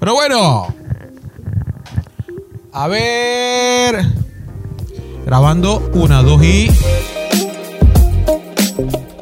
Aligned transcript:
Pero 0.00 0.14
bueno. 0.14 0.74
A 2.72 2.88
ver. 2.88 4.02
Grabando 5.26 5.90
una, 5.92 6.22
dos 6.22 6.42
y. 6.42 6.70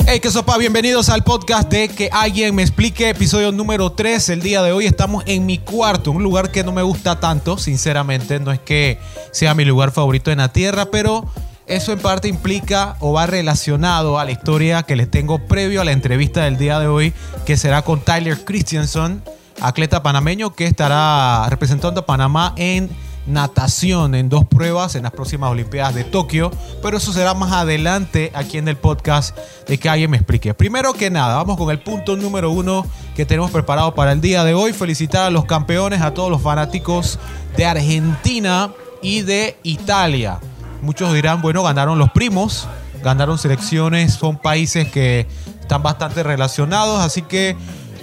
Hey, 0.07 0.21
qué 0.21 0.31
sopa, 0.31 0.57
bienvenidos 0.57 1.09
al 1.09 1.25
podcast 1.25 1.69
de 1.69 1.89
Que 1.89 2.11
alguien 2.13 2.55
me 2.55 2.63
explique, 2.63 3.09
episodio 3.09 3.51
número 3.51 3.91
3. 3.91 4.29
El 4.29 4.41
día 4.41 4.63
de 4.63 4.71
hoy 4.71 4.87
estamos 4.87 5.25
en 5.27 5.47
mi 5.47 5.59
cuarto, 5.59 6.13
un 6.13 6.23
lugar 6.23 6.53
que 6.53 6.63
no 6.63 6.71
me 6.71 6.83
gusta 6.83 7.19
tanto, 7.19 7.59
sinceramente. 7.59 8.39
No 8.39 8.53
es 8.53 8.61
que 8.61 9.01
sea 9.33 9.55
mi 9.55 9.65
lugar 9.65 9.91
favorito 9.91 10.31
en 10.31 10.39
la 10.39 10.53
tierra, 10.53 10.93
pero 10.93 11.25
eso 11.67 11.93
en 11.93 11.99
parte 11.99 12.29
implica 12.29 12.97
o 13.01 13.13
va 13.13 13.27
relacionado 13.27 14.21
a 14.21 14.25
la 14.25 14.31
historia 14.31 14.85
que 14.85 14.95
les 14.95 15.11
tengo 15.11 15.41
previo 15.49 15.81
a 15.81 15.85
la 15.85 15.91
entrevista 15.91 16.45
del 16.45 16.57
día 16.57 16.79
de 16.79 16.87
hoy, 16.87 17.13
que 17.45 17.57
será 17.57 17.83
con 17.83 18.01
Tyler 18.01 18.45
Christensen, 18.45 19.23
atleta 19.61 20.03
panameño 20.03 20.55
que 20.55 20.67
estará 20.67 21.47
representando 21.49 22.01
a 22.01 22.07
Panamá 22.07 22.53
en 22.57 22.91
natación 23.27 24.15
en 24.15 24.29
dos 24.29 24.45
pruebas 24.45 24.95
en 24.95 25.03
las 25.03 25.13
próximas 25.13 25.51
Olimpiadas 25.51 25.95
de 25.95 26.05
Tokio, 26.05 26.51
pero 26.83 26.97
eso 26.97 27.13
será 27.13 27.35
más 27.35 27.53
adelante 27.53 28.31
aquí 28.35 28.59
en 28.59 28.69
el 28.69 28.77
podcast 28.77 29.37
de 29.67 29.79
que 29.79 29.89
alguien 29.89 30.11
me 30.11 30.17
explique. 30.17 30.55
Primero 30.55 30.93
que 30.93 31.11
nada, 31.11 31.35
vamos 31.37 31.57
con 31.57 31.71
el 31.71 31.81
punto 31.81 32.17
número 32.17 32.51
uno 32.51 32.87
que 33.15 33.27
tenemos 33.27 33.51
preparado 33.51 33.95
para 33.95 34.13
el 34.13 34.21
día 34.21 34.45
de 34.45 34.55
hoy. 34.55 34.73
Felicitar 34.73 35.27
a 35.27 35.31
los 35.31 35.45
campeones, 35.45 36.03
a 36.03 36.15
todos 36.15 36.31
los 36.31 36.41
fanáticos 36.41 37.19
de 37.57 37.67
Argentina 37.67 38.71
y 39.03 39.23
de 39.23 39.59
Italia. 39.63 40.39
Muchos 40.83 41.13
dirán, 41.13 41.43
bueno, 41.43 41.63
ganaron 41.63 41.99
los 41.99 42.11
primos, 42.11 42.69
ganaron 43.03 43.39
selecciones, 43.39 44.15
son 44.15 44.39
países 44.39 44.89
que 44.91 45.27
están 45.61 45.83
bastante 45.83 46.23
relacionados, 46.23 47.01
así 47.01 47.23
que 47.23 47.57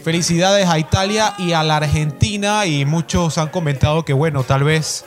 felicidades 0.03 0.67
a 0.67 0.77
Italia 0.77 1.33
y 1.37 1.53
a 1.53 1.63
la 1.63 1.77
Argentina 1.77 2.65
y 2.65 2.85
muchos 2.85 3.37
han 3.37 3.47
comentado 3.47 4.03
que 4.03 4.11
bueno, 4.11 4.43
tal 4.43 4.63
vez 4.63 5.05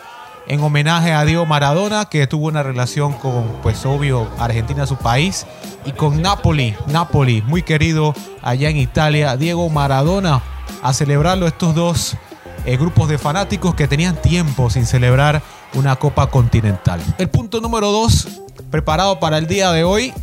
en 0.49 0.63
homenaje 0.63 1.13
a 1.13 1.25
Diego 1.25 1.45
Maradona, 1.45 2.07
que 2.07 2.27
tuvo 2.27 2.47
una 2.47 2.63
relación 2.63 3.13
con, 3.13 3.45
pues 3.63 3.85
obvio, 3.85 4.29
Argentina, 4.39 4.87
su 4.87 4.97
país, 4.97 5.45
y 5.85 5.93
con 5.93 6.23
Napoli, 6.23 6.75
Napoli, 6.87 7.43
muy 7.43 7.63
querido 7.63 8.15
allá 8.43 8.71
en 8.71 8.77
Italia, 8.77 9.37
Diego 9.37 9.69
Maradona, 9.69 10.41
a 10.83 10.93
celebrarlo 10.93 11.47
estos 11.47 11.75
dos 11.75 12.17
eh, 12.65 12.77
grupos 12.77 13.09
de 13.09 13.19
fanáticos 13.19 13.75
que 13.75 13.89
tenían 13.89 14.17
tiempo 14.23 14.71
sin 14.71 14.87
celebrar 14.87 15.43
una 15.75 15.97
Copa 15.97 16.29
Continental. 16.29 17.01
El 17.19 17.29
punto 17.29 17.61
número 17.61 17.91
dos, 17.91 18.29
preparado 18.71 19.21
para 19.21 19.39
el 19.39 19.47
día 19.47 19.73
de 19.73 19.85
hoy, 19.85 20.15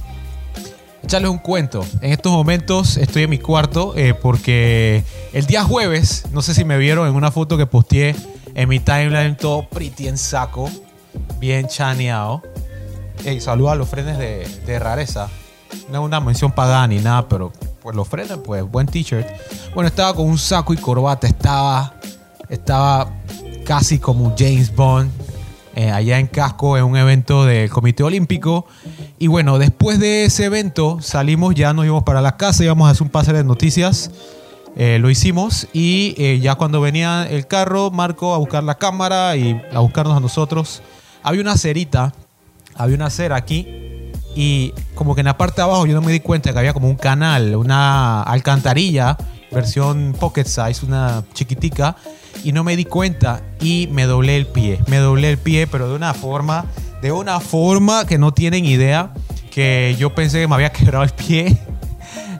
echarles 1.03 1.29
un 1.29 1.37
cuento. 1.37 1.85
En 2.01 2.11
estos 2.11 2.31
momentos 2.31 2.97
estoy 2.97 3.23
en 3.23 3.29
mi 3.29 3.37
cuarto 3.37 3.93
eh, 3.95 4.13
porque 4.13 5.03
el 5.33 5.45
día 5.45 5.63
jueves, 5.63 6.23
no 6.31 6.41
sé 6.41 6.53
si 6.53 6.63
me 6.63 6.77
vieron 6.77 7.07
en 7.07 7.15
una 7.15 7.31
foto 7.31 7.57
que 7.57 7.65
posteé 7.65 8.15
en 8.55 8.69
mi 8.69 8.79
timeline, 8.79 9.35
todo 9.35 9.67
pretty 9.67 10.07
en 10.07 10.17
saco, 10.17 10.69
bien 11.39 11.67
chaneado. 11.67 12.41
Hey, 13.25 13.41
saludo 13.41 13.69
a 13.69 13.75
los 13.75 13.89
frenes 13.89 14.17
de, 14.17 14.79
rareza. 14.79 15.29
No 15.89 15.99
es 15.99 16.05
una 16.05 16.19
mención 16.19 16.51
pagana 16.51 16.87
ni 16.87 16.99
nada, 16.99 17.27
pero 17.27 17.51
pues 17.81 17.95
los 17.95 18.07
frenes, 18.07 18.37
pues 18.43 18.63
buen 18.63 18.87
t-shirt. 18.87 19.27
Bueno, 19.73 19.87
estaba 19.87 20.13
con 20.13 20.25
un 20.25 20.37
saco 20.37 20.73
y 20.73 20.77
corbata, 20.77 21.27
estaba, 21.27 21.95
estaba 22.49 23.11
casi 23.65 23.99
como 23.99 24.33
James 24.37 24.73
Bond. 24.73 25.11
Eh, 25.75 25.89
allá 25.89 26.19
en 26.19 26.27
Casco 26.27 26.77
en 26.77 26.83
un 26.83 26.95
evento 26.95 27.45
del 27.45 27.69
Comité 27.69 28.03
Olímpico. 28.03 28.67
Y 29.23 29.27
bueno, 29.27 29.57
después 29.57 29.99
de 29.99 30.25
ese 30.25 30.43
evento 30.43 30.99
salimos, 30.99 31.55
ya 31.55 31.71
nos 31.71 31.85
íbamos 31.85 32.03
para 32.03 32.19
la 32.19 32.35
casa, 32.35 32.61
íbamos 32.61 32.89
a 32.89 32.91
hacer 32.91 33.03
un 33.03 33.09
pase 33.09 33.31
de 33.31 33.45
noticias. 33.45 34.11
Eh, 34.75 34.97
lo 34.99 35.09
hicimos 35.09 35.69
y 35.71 36.13
eh, 36.17 36.41
ya 36.41 36.55
cuando 36.55 36.81
venía 36.81 37.25
el 37.29 37.47
carro, 37.47 37.89
Marco 37.89 38.33
a 38.33 38.37
buscar 38.37 38.65
la 38.65 38.75
cámara 38.75 39.37
y 39.37 39.61
a 39.73 39.79
buscarnos 39.79 40.17
a 40.17 40.19
nosotros, 40.19 40.81
había 41.23 41.39
una 41.39 41.55
cerita, 41.55 42.11
había 42.75 42.97
una 42.97 43.09
cera 43.09 43.37
aquí 43.37 43.65
y 44.35 44.73
como 44.93 45.15
que 45.15 45.21
en 45.21 45.27
la 45.27 45.37
parte 45.37 45.61
de 45.61 45.61
abajo 45.61 45.85
yo 45.85 45.93
no 45.93 46.01
me 46.01 46.11
di 46.11 46.19
cuenta 46.19 46.51
que 46.51 46.59
había 46.59 46.73
como 46.73 46.89
un 46.89 46.97
canal, 46.97 47.55
una 47.55 48.23
alcantarilla, 48.23 49.15
versión 49.53 50.17
pocket 50.19 50.43
size, 50.43 50.85
una 50.85 51.23
chiquitica, 51.33 51.95
y 52.43 52.51
no 52.51 52.65
me 52.65 52.75
di 52.75 52.83
cuenta 52.83 53.41
y 53.61 53.87
me 53.89 54.03
doblé 54.03 54.35
el 54.35 54.47
pie, 54.47 54.81
me 54.87 54.97
doblé 54.97 55.29
el 55.29 55.37
pie, 55.37 55.65
pero 55.65 55.87
de 55.87 55.95
una 55.95 56.13
forma, 56.13 56.65
de 57.03 57.11
una 57.11 57.41
forma 57.41 58.05
que 58.05 58.17
no 58.17 58.33
tienen 58.33 58.63
idea, 58.63 59.13
que 59.51 59.93
yo 59.99 60.15
pensé 60.15 60.39
que 60.39 60.47
me 60.47 60.55
había 60.55 60.71
quebrado 60.71 61.03
el 61.03 61.09
pie. 61.09 61.59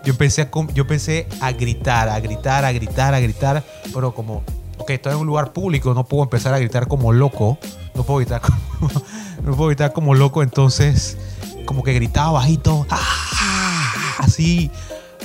Yo 0.05 0.15
pensé, 0.15 0.49
yo 0.73 0.87
pensé 0.87 1.27
a 1.41 1.51
gritar, 1.51 2.07
a 2.07 2.17
gritar, 2.21 2.63
a 2.63 2.71
gritar, 2.71 3.13
a 3.13 3.19
gritar, 3.19 3.61
pero 3.93 4.15
como, 4.15 4.41
ok, 4.77 4.89
estoy 4.91 5.11
en 5.11 5.19
un 5.19 5.27
lugar 5.27 5.51
público, 5.51 5.93
no 5.93 6.05
puedo 6.05 6.23
empezar 6.23 6.53
a 6.53 6.59
gritar 6.59 6.87
como 6.87 7.11
loco, 7.11 7.57
no 7.93 8.03
puedo 8.03 8.19
gritar 8.19 8.39
como, 8.39 8.57
no 9.43 9.55
puedo 9.55 9.67
gritar 9.67 9.91
como 9.91 10.15
loco, 10.15 10.41
entonces 10.41 11.17
como 11.65 11.83
que 11.83 11.93
gritaba 11.93 12.31
bajito, 12.31 12.85
¡ah! 12.89 13.93
así. 14.19 14.71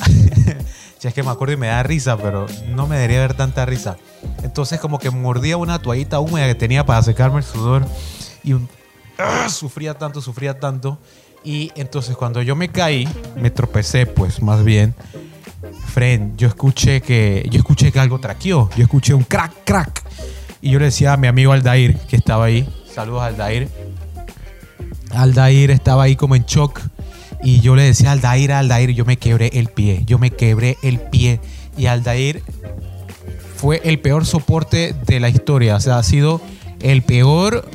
ya 1.00 1.10
es 1.10 1.14
que 1.14 1.22
me 1.22 1.30
acuerdo 1.30 1.54
y 1.54 1.56
me 1.56 1.68
da 1.68 1.84
risa, 1.84 2.16
pero 2.16 2.46
no 2.70 2.88
me 2.88 2.96
debería 2.96 3.20
ver 3.20 3.34
tanta 3.34 3.64
risa. 3.66 3.98
Entonces 4.42 4.80
como 4.80 4.98
que 4.98 5.10
mordía 5.10 5.56
una 5.56 5.78
toallita 5.78 6.18
húmeda 6.18 6.48
que 6.48 6.56
tenía 6.56 6.84
para 6.84 7.02
secarme 7.02 7.38
el 7.38 7.44
sudor 7.44 7.86
y 8.42 8.54
¡ah! 9.18 9.48
sufría 9.48 9.94
tanto, 9.94 10.20
sufría 10.20 10.58
tanto. 10.58 10.98
Y 11.44 11.70
entonces 11.76 12.16
cuando 12.16 12.42
yo 12.42 12.56
me 12.56 12.68
caí, 12.68 13.08
me 13.36 13.50
tropecé 13.50 14.06
pues 14.06 14.42
más 14.42 14.64
bien. 14.64 14.94
Fren, 15.92 16.36
yo 16.36 16.48
escuché 16.48 17.00
que 17.00 17.46
yo 17.50 17.58
escuché 17.58 17.90
que 17.90 17.98
algo 17.98 18.20
traqueó, 18.20 18.70
yo 18.76 18.84
escuché 18.84 19.14
un 19.14 19.24
crack, 19.24 19.64
crack. 19.64 20.02
Y 20.60 20.70
yo 20.70 20.78
le 20.78 20.86
decía 20.86 21.12
a 21.12 21.16
mi 21.16 21.26
amigo 21.26 21.52
Aldair, 21.52 21.96
que 21.96 22.16
estaba 22.16 22.46
ahí, 22.46 22.68
saludos 22.92 23.22
Aldair. 23.22 23.68
Aldair 25.10 25.70
estaba 25.70 26.04
ahí 26.04 26.16
como 26.16 26.36
en 26.36 26.44
shock. 26.44 26.80
Y 27.42 27.60
yo 27.60 27.76
le 27.76 27.84
decía 27.84 28.10
a 28.10 28.12
Aldair, 28.12 28.52
Aldair, 28.52 28.90
yo 28.90 29.04
me 29.04 29.16
quebré 29.16 29.50
el 29.54 29.68
pie, 29.68 30.02
yo 30.06 30.18
me 30.18 30.30
quebré 30.30 30.76
el 30.82 30.98
pie. 30.98 31.40
Y 31.76 31.86
Aldair 31.86 32.42
fue 33.56 33.80
el 33.84 34.00
peor 34.00 34.26
soporte 34.26 34.94
de 35.06 35.20
la 35.20 35.28
historia. 35.28 35.76
O 35.76 35.80
sea, 35.80 35.98
ha 35.98 36.02
sido 36.02 36.40
el 36.80 37.02
peor, 37.02 37.68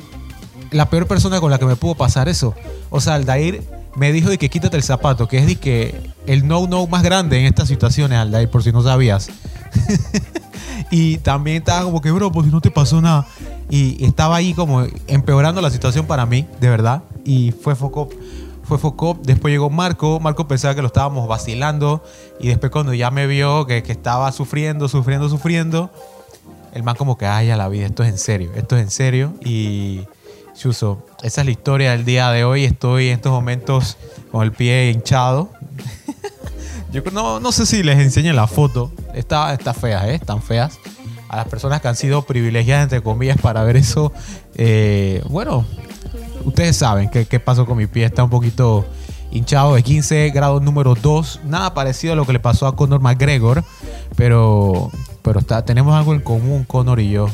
la 0.73 0.89
peor 0.89 1.07
persona 1.07 1.39
con 1.39 1.51
la 1.51 1.57
que 1.57 1.65
me 1.65 1.75
pudo 1.75 1.95
pasar 1.95 2.29
eso. 2.29 2.53
O 2.89 3.01
sea, 3.01 3.15
Aldair 3.15 3.63
me 3.95 4.11
dijo 4.11 4.29
de 4.29 4.37
que 4.37 4.49
quítate 4.49 4.77
el 4.77 4.83
zapato, 4.83 5.27
que 5.27 5.37
es 5.37 5.47
de 5.47 5.55
que 5.55 6.11
el 6.25 6.47
no-no 6.47 6.87
más 6.87 7.03
grande 7.03 7.39
en 7.39 7.45
estas 7.45 7.67
situaciones, 7.67 8.17
Aldair, 8.17 8.49
por 8.49 8.63
si 8.63 8.71
no 8.71 8.81
sabías. 8.81 9.29
y 10.91 11.17
también 11.17 11.57
estaba 11.57 11.83
como 11.83 12.01
que, 12.01 12.11
bro, 12.11 12.31
pues 12.31 12.47
si 12.47 12.51
no 12.51 12.61
te 12.61 12.71
pasó 12.71 13.01
nada. 13.01 13.27
Y 13.69 14.03
estaba 14.03 14.35
ahí 14.35 14.53
como 14.53 14.85
empeorando 15.07 15.61
la 15.61 15.71
situación 15.71 16.05
para 16.05 16.25
mí, 16.25 16.47
de 16.59 16.69
verdad. 16.69 17.03
Y 17.23 17.51
fue 17.51 17.75
foco 17.75 18.09
fue 18.63 18.77
Focop, 18.77 19.25
después 19.25 19.51
llegó 19.51 19.69
Marco, 19.69 20.19
Marco 20.21 20.47
pensaba 20.47 20.73
que 20.73 20.81
lo 20.81 20.87
estábamos 20.87 21.27
vacilando 21.27 22.01
y 22.39 22.47
después 22.47 22.71
cuando 22.71 22.93
ya 22.93 23.11
me 23.11 23.27
vio 23.27 23.67
que, 23.67 23.83
que 23.83 23.91
estaba 23.91 24.31
sufriendo, 24.31 24.87
sufriendo, 24.87 25.27
sufriendo, 25.27 25.91
el 26.73 26.83
man 26.83 26.95
como 26.95 27.17
que, 27.17 27.25
ay, 27.25 27.51
a 27.51 27.57
la 27.57 27.67
vida, 27.67 27.85
esto 27.85 28.03
es 28.03 28.09
en 28.09 28.17
serio, 28.17 28.51
esto 28.55 28.77
es 28.77 28.83
en 28.83 28.89
serio 28.89 29.33
y 29.43 30.01
Chuso, 30.55 31.05
esa 31.23 31.41
es 31.41 31.45
la 31.45 31.51
historia 31.51 31.91
del 31.91 32.05
día 32.05 32.29
de 32.31 32.43
hoy, 32.45 32.63
estoy 32.63 33.07
en 33.07 33.15
estos 33.15 33.31
momentos 33.31 33.97
con 34.31 34.43
el 34.43 34.51
pie 34.51 34.91
hinchado. 34.91 35.49
No, 37.11 37.39
no 37.39 37.51
sé 37.51 37.65
si 37.65 37.81
les 37.81 37.97
enseño 37.97 38.33
la 38.33 38.45
foto, 38.45 38.91
está, 39.15 39.51
está 39.51 39.73
fea, 39.73 40.07
¿eh? 40.09 40.13
están 40.13 40.43
feas. 40.43 40.77
A 41.27 41.37
las 41.37 41.47
personas 41.47 41.81
que 41.81 41.87
han 41.87 41.95
sido 41.95 42.21
privilegiadas, 42.21 42.83
entre 42.83 43.01
comillas, 43.01 43.39
para 43.41 43.63
ver 43.63 43.77
eso, 43.77 44.13
eh, 44.53 45.23
bueno, 45.27 45.65
ustedes 46.45 46.77
saben 46.77 47.09
qué, 47.09 47.25
qué 47.25 47.39
pasó 47.39 47.65
con 47.65 47.79
mi 47.79 47.87
pie. 47.87 48.05
Está 48.05 48.23
un 48.23 48.29
poquito 48.29 48.85
hinchado 49.31 49.73
de 49.73 49.81
15 49.81 50.29
grados 50.29 50.61
número 50.61 50.93
2. 50.93 51.41
Nada 51.45 51.73
parecido 51.73 52.13
a 52.13 52.15
lo 52.15 52.25
que 52.25 52.33
le 52.33 52.39
pasó 52.39 52.67
a 52.67 52.75
Conor 52.75 53.01
McGregor. 53.01 53.63
Pero, 54.15 54.91
pero 55.23 55.39
está, 55.39 55.65
tenemos 55.65 55.95
algo 55.95 56.13
en 56.13 56.21
común, 56.21 56.63
Conor 56.63 56.99
y 56.99 57.09
yo. 57.09 57.27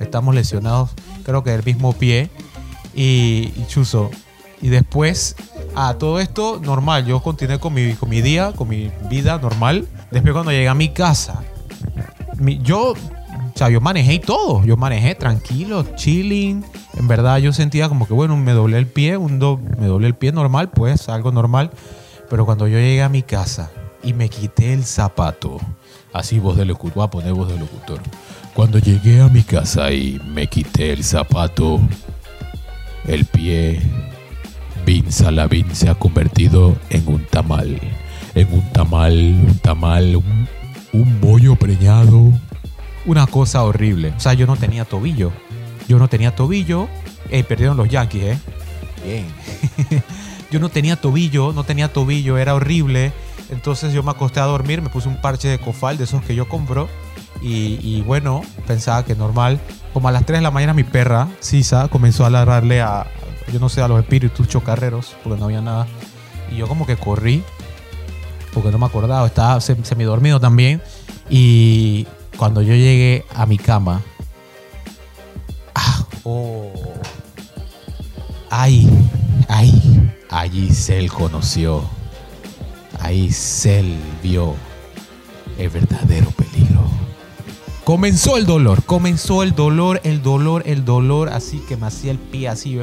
Estamos 0.00 0.34
lesionados, 0.34 0.90
creo 1.24 1.42
que 1.42 1.50
del 1.50 1.64
mismo 1.64 1.92
pie. 1.92 2.30
Y, 2.94 3.52
y 3.56 3.64
Chuzo. 3.68 4.10
Y 4.60 4.68
después, 4.68 5.34
a 5.74 5.94
todo 5.94 6.20
esto, 6.20 6.60
normal. 6.62 7.04
Yo 7.04 7.20
continué 7.20 7.58
con 7.58 7.74
mi, 7.74 7.94
con 7.94 8.08
mi 8.08 8.22
día, 8.22 8.52
con 8.52 8.68
mi 8.68 8.90
vida 9.10 9.38
normal. 9.38 9.88
Después, 10.10 10.32
cuando 10.32 10.52
llegué 10.52 10.68
a 10.68 10.74
mi 10.74 10.90
casa, 10.90 11.42
mi, 12.38 12.58
yo 12.58 12.94
o 13.54 13.58
sea, 13.58 13.68
yo 13.68 13.80
manejé 13.80 14.14
y 14.14 14.18
todo. 14.18 14.64
Yo 14.64 14.76
manejé 14.76 15.14
tranquilo, 15.14 15.84
chilling. 15.94 16.64
En 16.96 17.08
verdad 17.08 17.38
yo 17.38 17.52
sentía 17.52 17.88
como 17.88 18.06
que, 18.06 18.14
bueno, 18.14 18.36
me 18.36 18.52
doblé 18.52 18.78
el 18.78 18.86
pie, 18.86 19.16
un 19.16 19.38
do, 19.38 19.60
me 19.78 19.86
doblé 19.86 20.08
el 20.08 20.14
pie 20.14 20.32
normal, 20.32 20.70
pues 20.70 21.08
algo 21.08 21.32
normal. 21.32 21.70
Pero 22.30 22.46
cuando 22.46 22.66
yo 22.66 22.78
llegué 22.78 23.02
a 23.02 23.08
mi 23.08 23.22
casa 23.22 23.70
y 24.02 24.14
me 24.14 24.28
quité 24.28 24.72
el 24.72 24.84
zapato, 24.84 25.58
así 26.12 26.38
voz 26.38 26.56
de 26.56 26.64
locutor, 26.64 26.94
voy 26.94 27.04
a 27.04 27.10
poner 27.10 27.34
voz 27.34 27.48
de 27.48 27.58
locutor. 27.58 28.00
Cuando 28.54 28.78
llegué 28.78 29.20
a 29.20 29.28
mi 29.28 29.42
casa 29.42 29.92
y 29.92 30.20
me 30.26 30.46
quité 30.46 30.92
el 30.92 31.04
zapato, 31.04 31.80
el 33.06 33.24
pie, 33.24 33.80
Bin 34.84 35.10
Salabin 35.10 35.74
se 35.74 35.88
ha 35.88 35.94
convertido 35.94 36.76
en 36.90 37.08
un 37.08 37.24
tamal. 37.24 37.80
En 38.34 38.52
un 38.52 38.72
tamal, 38.72 39.14
un 39.14 39.58
tamal, 39.58 40.16
un, 40.16 40.48
un 40.92 41.20
bollo 41.20 41.56
preñado 41.56 42.32
una 43.04 43.26
cosa 43.26 43.62
horrible. 43.62 44.12
O 44.16 44.20
sea, 44.20 44.34
yo 44.34 44.46
no 44.46 44.56
tenía 44.56 44.84
tobillo. 44.84 45.32
Yo 45.88 45.98
no 45.98 46.08
tenía 46.08 46.34
tobillo. 46.34 46.88
Ey, 47.30 47.42
perdieron 47.42 47.76
los 47.76 47.88
Yankees, 47.88 48.22
¿eh? 48.22 48.38
Bien. 49.04 49.26
yo 50.50 50.60
no 50.60 50.68
tenía 50.68 50.96
tobillo, 50.96 51.52
no 51.52 51.64
tenía 51.64 51.92
tobillo, 51.92 52.38
era 52.38 52.54
horrible. 52.54 53.12
Entonces 53.50 53.92
yo 53.92 54.02
me 54.02 54.10
acosté 54.10 54.40
a 54.40 54.44
dormir, 54.44 54.82
me 54.82 54.88
puse 54.88 55.08
un 55.08 55.16
parche 55.16 55.48
de 55.48 55.58
cofal 55.58 55.98
de 55.98 56.04
esos 56.04 56.22
que 56.22 56.34
yo 56.34 56.48
compro. 56.48 56.88
Y, 57.42 58.02
bueno, 58.02 58.42
pensaba 58.66 59.04
que 59.04 59.16
normal. 59.16 59.60
Como 59.92 60.08
a 60.08 60.12
las 60.12 60.24
3 60.24 60.38
de 60.38 60.42
la 60.42 60.50
mañana 60.50 60.74
mi 60.74 60.84
perra, 60.84 61.28
Sisa, 61.40 61.88
comenzó 61.88 62.24
a 62.24 62.30
ladrarle 62.30 62.80
a, 62.80 63.06
yo 63.52 63.58
no 63.58 63.68
sé, 63.68 63.82
a 63.82 63.88
los 63.88 64.00
espíritus 64.00 64.48
chocarreros, 64.48 65.16
porque 65.22 65.38
no 65.38 65.46
había 65.46 65.60
nada. 65.60 65.86
Y 66.50 66.56
yo 66.56 66.68
como 66.68 66.86
que 66.86 66.96
corrí, 66.96 67.42
porque 68.54 68.70
no 68.70 68.78
me 68.78 68.86
acordaba, 68.86 69.26
estaba 69.26 69.60
semidormido 69.60 70.40
también. 70.40 70.80
Y 71.28 72.06
cuando 72.36 72.62
yo 72.62 72.74
llegué 72.74 73.24
a 73.34 73.44
mi 73.44 73.58
cama, 73.58 74.00
ah, 75.74 76.06
oh, 76.22 76.72
ay, 78.50 78.88
ay, 79.48 80.12
allí 80.30 80.70
Cell 80.70 81.08
conoció, 81.08 81.82
ahí 83.00 83.30
Cell 83.32 83.96
vio 84.22 84.54
el 85.58 85.68
verdadero. 85.68 86.41
Comenzó 87.84 88.36
el 88.36 88.46
dolor, 88.46 88.84
comenzó 88.84 89.42
el 89.42 89.56
dolor, 89.56 90.00
el 90.04 90.22
dolor, 90.22 90.62
el 90.66 90.84
dolor, 90.84 91.30
así 91.30 91.58
que 91.68 91.76
me 91.76 91.86
hacía 91.86 92.12
el 92.12 92.18
pie 92.18 92.48
así. 92.48 92.78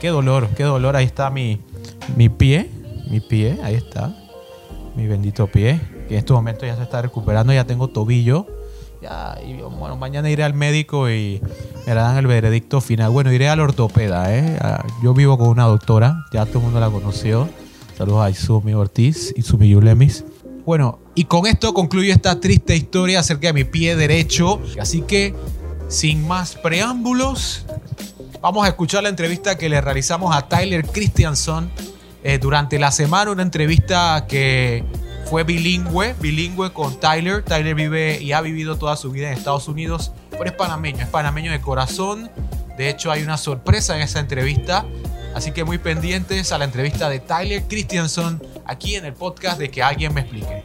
Qué 0.00 0.08
dolor, 0.08 0.48
qué 0.56 0.62
dolor. 0.62 0.94
Ahí 0.94 1.06
está 1.06 1.28
mi, 1.28 1.60
mi 2.16 2.28
pie, 2.28 2.70
mi 3.10 3.18
pie, 3.20 3.58
ahí 3.64 3.74
está. 3.74 4.16
Mi 4.94 5.08
bendito 5.08 5.48
pie, 5.48 5.80
que 6.06 6.14
en 6.14 6.18
este 6.18 6.32
momento 6.32 6.64
ya 6.64 6.76
se 6.76 6.82
está 6.82 7.02
recuperando, 7.02 7.52
ya 7.52 7.66
tengo 7.66 7.88
tobillo. 7.88 8.46
Ya, 9.00 9.36
bueno, 9.80 9.96
mañana 9.96 10.30
iré 10.30 10.44
al 10.44 10.54
médico 10.54 11.10
y 11.10 11.40
me 11.86 11.94
dan 11.94 12.16
el 12.18 12.28
veredicto 12.28 12.80
final. 12.80 13.10
Bueno, 13.10 13.32
iré 13.32 13.48
al 13.48 13.58
ortopeda, 13.58 14.32
¿eh? 14.32 14.58
Yo 15.02 15.12
vivo 15.12 15.36
con 15.38 15.48
una 15.48 15.64
doctora, 15.64 16.24
ya 16.32 16.46
todo 16.46 16.58
el 16.58 16.64
mundo 16.66 16.78
la 16.78 16.88
conoció. 16.88 17.48
Saludos 17.98 18.22
a 18.24 18.30
Izumi 18.30 18.74
Ortiz, 18.74 19.34
Izumi 19.36 19.70
Yulemis. 19.70 20.24
Bueno, 20.64 21.00
y 21.16 21.24
con 21.24 21.46
esto 21.46 21.74
concluyo 21.74 22.12
esta 22.12 22.38
triste 22.38 22.76
historia 22.76 23.20
acerca 23.20 23.48
de 23.48 23.52
mi 23.52 23.64
pie 23.64 23.96
derecho. 23.96 24.60
Así 24.80 25.02
que, 25.02 25.34
sin 25.88 26.26
más 26.26 26.54
preámbulos, 26.54 27.66
vamos 28.40 28.64
a 28.64 28.68
escuchar 28.68 29.02
la 29.02 29.08
entrevista 29.08 29.58
que 29.58 29.68
le 29.68 29.80
realizamos 29.80 30.34
a 30.34 30.48
Tyler 30.48 30.86
Christianson 30.86 31.70
eh, 32.22 32.38
durante 32.38 32.78
la 32.78 32.92
semana. 32.92 33.32
Una 33.32 33.42
entrevista 33.42 34.26
que 34.28 34.84
fue 35.28 35.42
bilingüe, 35.42 36.14
bilingüe 36.20 36.72
con 36.72 37.00
Tyler. 37.00 37.42
Tyler 37.42 37.74
vive 37.74 38.22
y 38.22 38.30
ha 38.30 38.40
vivido 38.40 38.76
toda 38.76 38.96
su 38.96 39.10
vida 39.10 39.32
en 39.32 39.38
Estados 39.38 39.66
Unidos, 39.66 40.12
pero 40.30 40.44
es 40.44 40.52
panameño, 40.52 41.00
es 41.00 41.08
panameño 41.08 41.50
de 41.50 41.60
corazón. 41.60 42.30
De 42.78 42.88
hecho, 42.88 43.10
hay 43.10 43.24
una 43.24 43.36
sorpresa 43.36 43.96
en 43.96 44.02
esa 44.02 44.20
entrevista. 44.20 44.86
Así 45.34 45.50
que 45.50 45.64
muy 45.64 45.78
pendientes 45.78 46.52
a 46.52 46.58
la 46.58 46.66
entrevista 46.66 47.08
de 47.08 47.18
Tyler 47.18 47.64
Christianson 47.66 48.40
aquí 48.66 48.96
en 48.96 49.04
el 49.04 49.12
podcast 49.12 49.58
de 49.58 49.70
que 49.70 49.82
alguien 49.82 50.14
me 50.14 50.22
explique. 50.22 50.64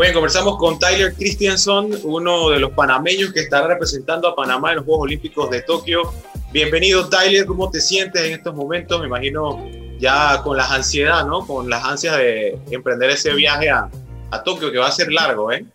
Bien, 0.00 0.14
conversamos 0.14 0.56
con 0.56 0.78
Tyler 0.78 1.12
Christianson, 1.14 1.90
uno 2.04 2.48
de 2.48 2.58
los 2.58 2.72
panameños 2.72 3.34
que 3.34 3.40
estará 3.40 3.66
representando 3.66 4.28
a 4.28 4.34
Panamá 4.34 4.70
en 4.70 4.76
los 4.76 4.86
Juegos 4.86 5.02
Olímpicos 5.02 5.50
de 5.50 5.60
Tokio. 5.60 6.10
Bienvenido, 6.52 7.08
Tyler. 7.10 7.44
¿Cómo 7.44 7.70
te 7.70 7.82
sientes 7.82 8.22
en 8.22 8.32
estos 8.32 8.54
momentos? 8.54 8.98
Me 9.00 9.08
imagino 9.08 9.68
ya 9.98 10.40
con 10.42 10.56
las 10.56 10.70
ansiedades, 10.70 11.26
¿no? 11.26 11.46
Con 11.46 11.68
las 11.68 11.84
ansias 11.84 12.16
de 12.16 12.58
emprender 12.70 13.10
ese 13.10 13.34
viaje 13.34 13.68
a, 13.68 13.90
a 14.30 14.42
Tokio, 14.42 14.72
que 14.72 14.78
va 14.78 14.88
a 14.88 14.92
ser 14.92 15.12
largo, 15.12 15.52
¿eh? 15.52 15.66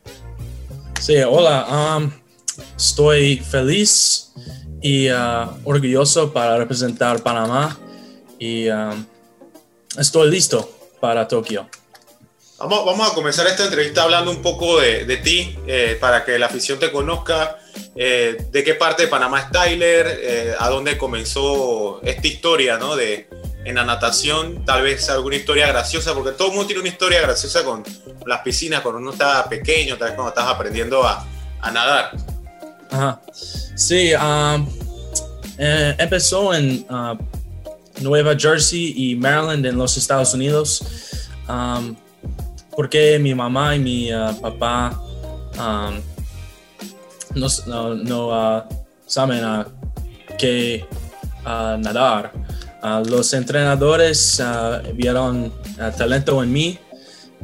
Sí, 0.99 1.17
hola. 1.17 1.97
Um, 1.99 2.11
estoy 2.75 3.37
feliz 3.37 4.33
y 4.81 5.09
uh, 5.09 5.49
orgulloso 5.63 6.31
para 6.31 6.57
representar 6.57 7.21
Panamá 7.21 7.77
y 8.39 8.69
um, 8.69 9.05
estoy 9.97 10.29
listo 10.29 10.69
para 10.99 11.27
Tokio. 11.27 11.67
Vamos, 12.57 12.85
vamos, 12.85 13.11
a 13.11 13.13
comenzar 13.13 13.45
esta 13.47 13.65
entrevista 13.65 14.03
hablando 14.03 14.31
un 14.31 14.41
poco 14.41 14.79
de, 14.79 15.03
de 15.03 15.17
ti, 15.17 15.59
eh, 15.67 15.97
para 15.99 16.23
que 16.23 16.39
la 16.39 16.45
afición 16.45 16.79
te 16.79 16.89
conozca, 16.89 17.59
eh, 17.95 18.47
de 18.49 18.63
qué 18.63 18.75
parte 18.75 19.03
de 19.03 19.07
Panamá 19.09 19.41
es 19.41 19.51
Tyler, 19.51 20.07
eh, 20.21 20.55
a 20.57 20.69
dónde 20.69 20.97
comenzó 20.97 21.99
esta 22.01 22.25
historia 22.25 22.77
¿no? 22.77 22.95
de, 22.95 23.27
en 23.65 23.75
la 23.75 23.83
natación, 23.83 24.63
tal 24.63 24.83
vez 24.83 25.09
alguna 25.09 25.35
historia 25.35 25.67
graciosa, 25.67 26.13
porque 26.13 26.31
todo 26.31 26.47
el 26.47 26.53
mundo 26.53 26.67
tiene 26.67 26.79
una 26.79 26.89
historia 26.89 27.19
graciosa 27.21 27.61
con 27.65 27.83
las 28.25 28.39
piscinas, 28.39 28.79
cuando 28.79 29.01
uno 29.01 29.11
está 29.11 29.49
pequeño, 29.49 29.97
tal 29.97 30.07
vez 30.07 30.15
cuando 30.15 30.29
estás 30.29 30.47
aprendiendo 30.47 31.03
a, 31.05 31.27
a 31.59 31.71
nadar. 31.71 32.34
Ajá. 32.91 33.21
Sí, 33.75 34.13
um, 34.13 34.67
eh, 35.57 35.95
empezó 35.97 36.53
en 36.53 36.85
uh, 36.89 37.17
Nueva 38.01 38.35
Jersey 38.37 38.93
y 38.95 39.15
Maryland 39.15 39.65
en 39.65 39.77
los 39.77 39.97
Estados 39.97 40.33
Unidos, 40.33 40.83
um, 41.47 41.95
porque 42.75 43.17
mi 43.19 43.33
mamá 43.33 43.75
y 43.75 43.79
mi 43.79 44.13
uh, 44.13 44.35
papá 44.41 45.01
um, 45.57 46.01
no, 47.35 47.95
no, 47.95 48.27
uh, 48.29 48.63
saben 49.05 49.41
qué 50.37 50.85
nadar. 51.45 52.31
los 53.07 53.33
entrenadores 53.33 54.41
vieron 54.95 55.53
talento 55.97 56.41
en 56.41 56.51
mí 56.51 56.79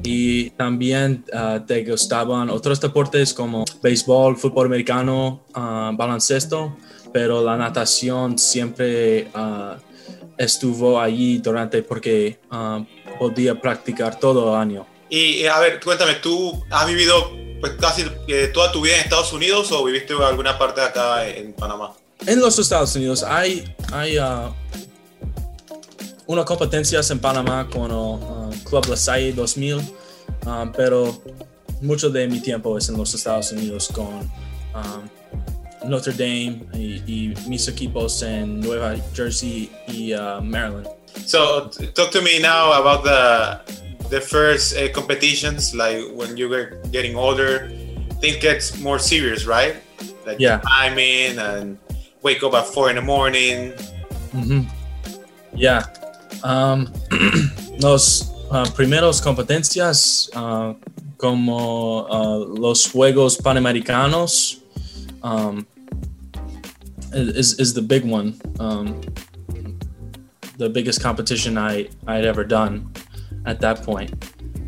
y 0.04 0.50
también 0.52 1.26
uh, 1.34 1.60
te 1.66 1.84
gustaban 1.84 2.50
otros 2.50 2.80
deportes 2.80 3.34
como 3.34 3.66
béisbol, 3.82 4.38
fútbol 4.38 4.68
americano, 4.68 5.42
uh, 5.56 5.96
baloncesto, 5.96 6.78
pero 7.14 7.44
la 7.44 7.58
natación 7.58 8.38
siempre 8.38 9.28
uh, 9.36 9.76
estuvo 10.38 11.00
allí 11.00 11.38
durante 11.38 11.84
porque 11.84 12.40
podía 13.20 13.60
practicar 13.60 14.20
todo 14.20 14.56
el 14.56 14.62
año. 14.62 14.88
Y 15.10 15.46
a 15.46 15.60
ver, 15.60 15.80
cuéntame, 15.84 16.16
¿tú 16.16 16.64
has 16.70 16.88
vivido 16.88 17.32
pues 17.60 17.74
casi 17.74 18.06
eh, 18.28 18.50
toda 18.54 18.72
tu 18.72 18.82
vida 18.82 18.96
en 18.96 19.02
Estados 19.02 19.34
Unidos 19.34 19.72
o 19.72 19.84
viviste 19.84 20.14
en 20.14 20.22
alguna 20.22 20.58
parte 20.58 20.82
de 20.82 20.88
acá 20.88 21.28
en 21.28 21.54
Panamá? 21.54 21.94
En 22.26 22.40
los 22.40 22.58
Estados 22.58 22.96
Unidos 22.96 23.24
hay, 23.24 23.76
hay 23.92 24.18
una 26.26 26.46
competencia 26.46 27.02
en 27.08 27.20
Panamá 27.20 27.68
con 27.70 27.92
Club 28.72 28.88
La 28.88 28.96
Salle 28.96 29.34
2000, 29.34 29.82
um, 30.46 30.72
pero 30.72 31.22
mucho 31.82 32.10
de 32.10 32.26
mi 32.26 32.40
tiempo 32.40 32.78
es 32.78 32.88
en 32.88 32.98
los 32.98 33.14
Estados 33.14 33.52
Unidos 33.52 33.90
con 33.94 34.32
um, 34.74 35.10
Notre 35.90 36.14
Dame 36.14 36.62
y, 36.74 37.34
mis 37.48 37.68
equipos 37.68 38.24
en 38.24 38.62
Nueva 38.62 38.96
Jersey 39.14 39.70
y 39.90 40.14
uh, 40.14 40.42
Maryland. 40.42 40.88
So, 41.26 41.70
talk 41.94 42.12
to 42.12 42.22
me 42.22 42.40
now 42.40 42.72
about 42.80 43.04
the 43.04 43.60
the 44.10 44.22
first 44.22 44.78
uh, 44.78 44.90
competitions, 44.94 45.76
like 45.76 46.00
when 46.16 46.38
you 46.38 46.48
were 46.48 46.80
getting 46.92 47.18
older, 47.18 47.70
things 48.22 48.38
get 48.38 48.64
more 48.82 49.00
serious, 49.00 49.46
right? 49.46 49.76
Like 50.26 50.40
yeah. 50.40 50.62
timing 50.80 51.38
and 51.40 51.78
wake 52.22 52.42
up 52.42 52.54
at 52.54 52.68
four 52.68 52.90
in 52.90 52.96
the 52.96 53.02
morning. 53.02 53.74
Mm-hmm. 54.34 54.62
Yeah. 55.56 55.84
Um, 56.44 56.94
los 57.80 58.32
uh, 58.52 58.66
primeros 58.76 59.22
competencias 59.22 60.30
uh, 60.36 60.74
como 61.18 62.06
uh, 62.10 62.38
los 62.38 62.86
Juegos 62.92 63.42
Panamericanos 63.42 64.62
um, 65.24 65.66
is, 67.14 67.60
is 67.60 67.74
the 67.74 67.82
big 67.82 68.06
one. 68.06 68.40
Um, 68.60 69.02
the 70.58 70.70
biggest 70.70 71.02
competition 71.02 71.58
I, 71.58 71.90
I'd 72.06 72.26
ever 72.26 72.44
done 72.44 72.92
at 73.46 73.62
that 73.62 73.84
point. 73.84 74.14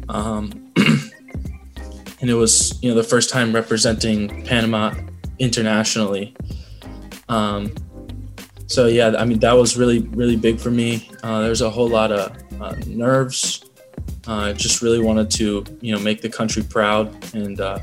Um, 0.10 0.72
and 0.78 2.30
it 2.30 2.34
was, 2.34 2.82
you 2.82 2.90
know, 2.90 2.96
the 2.96 3.04
first 3.04 3.30
time 3.30 3.54
representing 3.54 4.44
Panama 4.46 4.94
internationally. 5.40 6.36
Um, 7.30 7.74
so 8.68 8.88
yeah, 8.88 9.13
I 9.18 9.25
mean 9.25 9.40
that 9.40 9.54
was 9.54 9.78
really 9.78 10.00
really 10.00 10.36
big 10.36 10.60
for 10.60 10.72
me. 10.72 11.10
Uh, 11.22 11.42
there's 11.42 11.62
a 11.62 11.70
whole 11.70 11.88
lot 11.88 12.12
of 12.12 12.36
uh, 12.60 12.75
nerves. 12.88 13.63
Uh, 14.27 14.36
I 14.36 14.53
just 14.53 14.81
really 14.81 15.00
wanted 15.00 15.29
to 15.31 15.65
you 15.81 15.93
know 15.93 16.00
make 16.00 16.22
the 16.22 16.29
country 16.29 16.63
proud, 16.63 17.12
and 17.33 17.60
uh, 17.60 17.79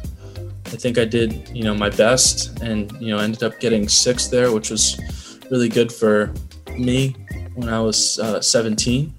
I 0.67 0.77
think 0.77 0.99
I 0.99 1.05
did 1.05 1.49
you 1.55 1.65
know 1.65 1.75
my 1.75 1.91
best, 1.91 2.61
and 2.63 2.91
you 3.01 3.15
know 3.15 3.19
ended 3.19 3.43
up 3.43 3.61
getting 3.61 3.89
sixth 3.89 4.31
there, 4.31 4.53
which 4.53 4.71
was 4.71 4.99
really 5.51 5.69
good 5.69 5.93
for 5.93 6.33
me 6.79 7.17
when 7.55 7.69
I 7.69 7.81
was 7.81 8.19
uh, 8.19 8.41
17. 8.41 9.13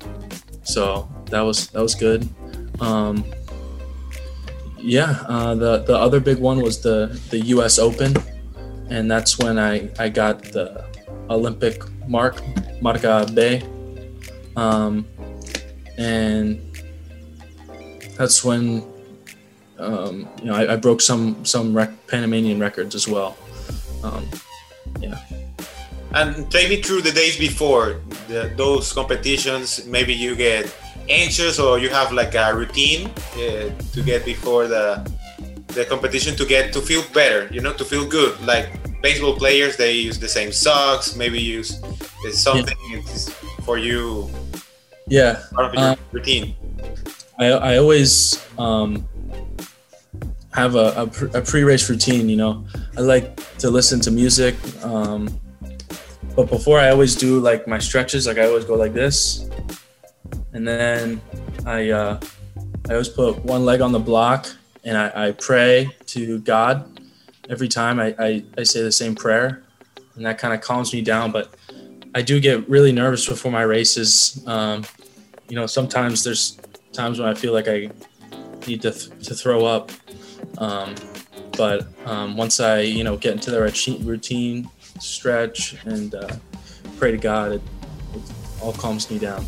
So 0.64 1.10
that 1.26 1.42
was 1.42 1.68
that 1.68 1.82
was 1.82 1.96
good. 1.96 2.28
Um, 2.80 3.24
yeah, 4.78 5.24
uh, 5.28 5.56
the 5.56 5.80
the 5.84 5.96
other 5.96 6.20
big 6.20 6.40
one 6.40 6.62
was 6.62 6.82
the 6.82 7.20
the 7.30 7.40
U.S. 7.56 7.78
Open, 7.78 8.16
and 8.90 9.10
that's 9.10 9.38
when 9.38 9.60
I 9.60 9.90
I 10.00 10.10
got 10.10 10.42
the 10.44 10.86
Olympic 11.30 11.84
mark, 12.08 12.42
Marca 12.82 13.28
B. 13.34 13.62
Um, 14.56 15.08
and 15.98 16.60
that's 18.22 18.44
when 18.46 18.84
um, 19.80 20.30
you 20.40 20.46
know 20.46 20.54
I, 20.54 20.74
I, 20.74 20.76
broke 20.76 21.02
some 21.02 21.44
some 21.44 21.74
rec- 21.74 22.06
Panamanian 22.06 22.60
records 22.60 22.94
as 22.94 23.08
well. 23.08 23.36
Um, 24.04 24.30
yeah. 25.00 25.18
And 26.14 26.52
take 26.52 26.70
me 26.70 26.82
through 26.82 27.02
the 27.02 27.12
days 27.12 27.38
before 27.40 28.02
the, 28.28 28.54
those 28.58 28.94
competitions. 28.94 29.86
Maybe 29.88 30.14
you 30.14 30.36
get 30.36 30.70
anxious 31.10 31.58
or 31.58 31.80
you 31.80 31.90
have 31.90 32.12
like 32.12 32.36
a 32.36 32.54
routine 32.54 33.10
uh, 33.36 33.72
to 33.94 34.00
get 34.04 34.24
before 34.24 34.68
the 34.68 34.86
the 35.70 35.86
competition 35.86 36.36
to 36.36 36.46
get 36.46 36.74
to 36.74 36.82
feel 36.82 37.04
better. 37.14 37.48
You 37.52 37.62
know, 37.62 37.74
to 37.74 37.86
feel 37.86 38.06
good. 38.06 38.40
Like 38.46 38.68
baseball 39.02 39.36
players, 39.36 39.78
they 39.78 39.94
use 39.94 40.20
the 40.20 40.30
same 40.30 40.52
socks. 40.52 41.16
Maybe 41.16 41.40
use 41.42 41.82
something 42.34 42.78
yeah. 42.92 43.02
for 43.66 43.80
you. 43.80 44.30
Yeah. 45.08 45.42
Part 45.56 45.66
of 45.70 45.74
your 45.74 45.90
um, 45.94 45.98
routine. 46.12 46.56
I, 47.42 47.48
I 47.48 47.78
always 47.78 48.46
um, 48.60 49.08
have 50.54 50.76
a, 50.76 51.10
a, 51.34 51.42
pre-race 51.42 51.90
routine. 51.90 52.30
You 52.30 52.38
know, 52.38 52.66
I 52.96 53.02
like 53.02 53.58
to 53.58 53.72
listen 53.72 54.00
to 54.02 54.12
music. 54.12 54.56
Um, 54.86 55.28
but 56.36 56.50
before 56.50 56.80
I 56.80 56.90
always 56.92 57.16
do 57.16 57.40
like 57.40 57.68
my 57.68 57.80
stretches, 57.80 58.28
like 58.28 58.38
I 58.38 58.46
always 58.46 58.66
go 58.66 58.76
like 58.76 58.94
this, 58.94 59.50
and 60.54 60.68
then 60.68 61.20
I 61.66 61.90
uh, 61.90 62.20
I 62.88 62.92
always 62.92 63.10
put 63.10 63.44
one 63.44 63.66
leg 63.66 63.82
on 63.82 63.92
the 63.92 64.00
block 64.00 64.48
and 64.84 64.98
I, 64.98 65.28
I 65.28 65.32
pray 65.32 65.90
to 66.08 66.40
God 66.40 67.02
every 67.50 67.68
time. 67.68 68.00
I, 68.00 68.16
I, 68.20 68.44
I 68.58 68.64
say 68.64 68.84
the 68.84 68.92
same 68.92 69.16
prayer, 69.16 69.64
and 70.16 70.26
that 70.26 70.38
kind 70.38 70.54
of 70.54 70.62
calms 70.62 70.94
me 70.94 71.02
down. 71.02 71.32
But 71.32 71.56
I 72.14 72.22
do 72.22 72.40
get 72.40 72.70
really 72.70 72.92
nervous 72.92 73.28
before 73.28 73.52
my 73.52 73.64
races. 73.64 74.44
Um, 74.46 74.84
you 75.50 75.56
know, 75.56 75.66
sometimes 75.66 76.24
there's 76.24 76.58
times 76.94 77.20
when 77.20 77.28
I 77.30 77.34
feel 77.34 77.54
like 77.54 77.68
I 77.68 77.90
need 78.68 78.82
to, 78.82 78.92
th- 78.92 79.28
to 79.28 79.36
throw 79.36 79.66
up. 79.66 79.92
Um, 80.58 80.96
but 81.58 81.88
um, 82.06 82.38
once 82.38 82.60
I, 82.60 82.82
you 82.82 83.04
know, 83.04 83.18
get 83.18 83.34
into 83.34 83.52
the 83.52 83.62
routine, 84.04 84.70
stretch, 85.00 85.76
and 85.86 86.16
uh, 86.16 86.36
pray 86.98 87.12
to 87.12 87.18
God, 87.18 87.54
it, 87.54 87.62
it 88.14 88.22
all 88.62 88.74
calms 88.74 89.10
me 89.12 89.20
down 89.20 89.46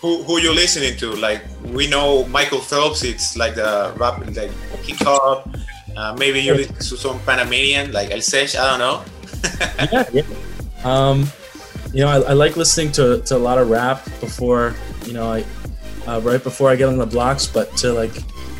who 0.00 0.22
who 0.22 0.38
you 0.38 0.52
listening 0.52 0.96
to? 0.98 1.14
Like 1.14 1.42
we 1.64 1.88
know 1.88 2.26
Michael 2.26 2.60
Phelps, 2.60 3.02
it's 3.02 3.36
like 3.36 3.54
the 3.54 3.92
rap, 3.96 4.18
like 4.36 4.50
hip 4.84 4.98
hop. 5.00 5.48
Uh, 5.96 6.14
maybe 6.18 6.40
you 6.40 6.54
listen 6.54 6.74
to 6.74 6.96
some 6.96 7.18
Panamanian, 7.20 7.92
like 7.92 8.10
El 8.10 8.20
Sech. 8.20 8.54
I 8.56 8.64
don't 8.70 8.78
know. 8.78 9.04
yeah, 9.92 10.04
yeah. 10.12 10.22
Um, 10.84 11.26
you 11.92 12.00
know, 12.00 12.08
I, 12.08 12.20
I, 12.20 12.32
like 12.34 12.56
listening 12.56 12.92
to, 12.92 13.22
to 13.22 13.36
a 13.36 13.38
lot 13.38 13.56
of 13.56 13.70
rap 13.70 14.04
before, 14.20 14.74
you 15.06 15.14
know, 15.14 15.32
I 15.32 15.44
uh, 16.06 16.20
right 16.22 16.42
before 16.42 16.70
I 16.70 16.76
get 16.76 16.88
on 16.88 16.98
the 16.98 17.06
blocks, 17.06 17.46
but 17.46 17.76
to 17.78 17.92
like 17.92 18.12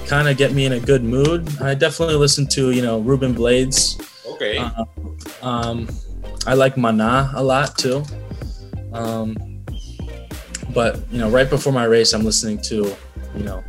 kind 0.07 0.29
of 0.29 0.37
get 0.37 0.53
me 0.53 0.67
in 0.67 0.73
a 0.73 0.81
good 0.81 1.05
mood, 1.05 1.49
I 1.61 1.75
definitely 1.75 2.17
listen 2.17 2.47
to 2.49 2.71
you 2.71 2.83
know 2.83 3.01
Ruben 3.01 3.33
Blades. 3.33 3.99
Okay. 4.27 4.59
Uh, 4.59 4.85
um, 5.43 5.89
I 6.47 6.55
like 6.55 6.77
Mana 6.77 7.33
a 7.35 7.43
lot 7.43 7.77
too. 7.79 8.05
Um, 8.93 9.37
but 10.73 11.01
you 11.11 11.19
know, 11.19 11.31
right 11.31 11.49
before 11.49 11.73
my 11.73 11.85
race, 11.85 12.13
I'm 12.13 12.25
listening 12.25 12.61
to, 12.63 12.95
you 13.35 13.45
know, 13.45 13.65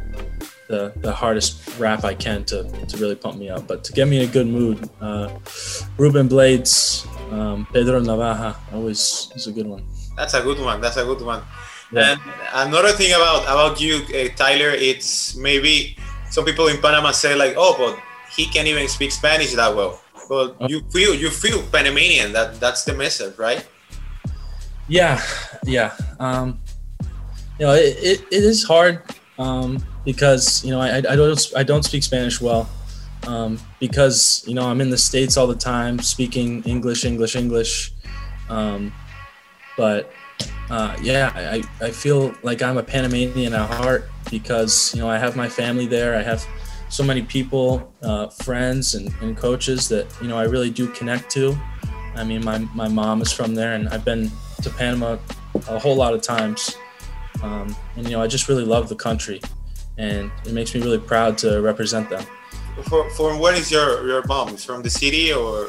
the 0.68 0.92
the 0.98 1.12
hardest 1.12 1.80
rap 1.80 2.04
I 2.04 2.14
can 2.14 2.44
to 2.46 2.64
to 2.64 2.98
really 2.98 3.16
pump 3.16 3.38
me 3.38 3.50
up. 3.50 3.68
But 3.68 3.84
to 3.86 3.94
get 3.94 4.08
me 4.08 4.22
in 4.22 4.30
a 4.30 4.32
good 4.32 4.48
mood, 4.48 4.90
uh, 5.00 5.30
Ruben 5.98 6.28
Blades, 6.28 7.08
um, 7.32 7.68
Pedro 7.72 8.00
Navaja, 8.02 8.56
always 8.74 9.32
is 9.36 9.48
a 9.48 9.52
good 9.52 9.68
one. 9.68 9.84
That's 10.16 10.34
a 10.34 10.42
good 10.42 10.60
one. 10.60 10.82
That's 10.82 10.98
a 10.98 11.06
good 11.06 11.22
one. 11.22 11.44
Yeah. 11.92 12.12
And 12.12 12.22
another 12.70 12.92
thing 12.92 13.14
about 13.14 13.44
about 13.44 13.82
you, 13.82 14.04
uh, 14.14 14.30
Tyler, 14.36 14.70
it's 14.70 15.36
maybe 15.36 15.98
some 16.30 16.44
people 16.46 16.68
in 16.68 16.82
Panama 16.82 17.12
say 17.12 17.36
like, 17.36 17.56
oh, 17.58 17.76
but 17.78 18.00
he 18.36 18.46
can't 18.48 18.68
even 18.68 18.88
speak 18.88 19.12
Spanish 19.12 19.54
that 19.54 19.76
well. 19.76 20.02
But 20.28 20.56
oh. 20.60 20.68
you 20.68 20.82
feel 20.92 21.16
you 21.16 21.30
feel 21.30 21.64
Panamanian. 21.72 22.34
That 22.34 22.60
that's 22.60 22.84
the 22.84 22.94
message, 22.94 23.38
right? 23.38 23.66
Yeah, 24.88 25.22
yeah. 25.66 25.96
Um, 26.20 26.60
you 27.60 27.66
know, 27.66 27.74
it, 27.74 27.98
it, 27.98 28.22
it 28.32 28.44
is 28.44 28.64
hard 28.64 29.02
um, 29.40 29.84
because 30.06 30.64
you 30.64 30.72
know 30.72 30.82
I, 30.82 30.98
I 30.98 31.16
don't 31.16 31.52
I 31.56 31.64
don't 31.64 31.84
speak 31.84 32.04
Spanish 32.04 32.42
well 32.42 32.70
um, 33.26 33.60
because 33.80 34.44
you 34.48 34.54
know 34.54 34.68
I'm 34.68 34.82
in 34.82 34.90
the 34.90 34.98
states 34.98 35.38
all 35.38 35.48
the 35.48 35.56
time 35.56 36.00
speaking 36.00 36.64
English 36.64 37.06
English 37.06 37.36
English, 37.36 37.94
um, 38.50 38.94
but 39.78 40.12
uh, 40.70 40.96
yeah 41.02 41.32
I, 41.36 41.64
I 41.86 41.92
feel 41.92 42.34
like 42.44 42.62
I'm 42.62 42.78
a 42.78 42.84
Panamanian 42.84 43.54
at 43.54 43.70
heart 43.70 44.10
because 44.30 44.94
you 44.94 45.02
know 45.02 45.10
I 45.10 45.18
have 45.18 45.36
my 45.36 45.50
family 45.50 45.88
there 45.88 46.16
I 46.16 46.24
have 46.24 46.46
so 46.90 47.04
many 47.04 47.22
people 47.22 47.94
uh, 48.02 48.28
friends 48.28 48.96
and, 48.96 49.14
and 49.22 49.36
coaches 49.36 49.90
that 49.90 50.06
you 50.22 50.28
know 50.28 50.38
I 50.38 50.44
really 50.44 50.70
do 50.70 50.88
connect 50.88 51.30
to. 51.32 51.58
I 52.16 52.24
mean 52.24 52.44
my 52.44 52.60
my 52.74 52.88
mom 52.88 53.22
is 53.22 53.32
from 53.32 53.56
there 53.56 53.74
and 53.74 53.90
I've 53.90 54.06
been 54.06 54.32
to 54.62 54.70
Panama 54.70 55.18
a 55.68 55.80
whole 55.80 55.96
lot 55.96 56.14
of 56.14 56.22
times 56.22 56.76
um, 57.44 57.76
and 57.96 58.06
you 58.06 58.12
know, 58.16 58.22
I 58.22 58.28
just 58.28 58.48
really 58.48 58.66
love 58.66 58.90
the 58.90 58.96
country, 58.96 59.42
and 59.98 60.32
it 60.46 60.54
makes 60.54 60.74
me 60.74 60.82
really 60.82 61.00
proud 61.00 61.38
to 61.40 61.62
represent 61.62 62.10
them. 62.10 62.26
For, 62.84 63.10
for 63.12 63.38
where 63.40 63.54
is 63.54 63.72
your 63.72 64.08
your 64.08 64.24
mom? 64.28 64.50
Is 64.50 64.66
from 64.66 64.82
the 64.82 64.90
city 64.90 65.34
or? 65.34 65.68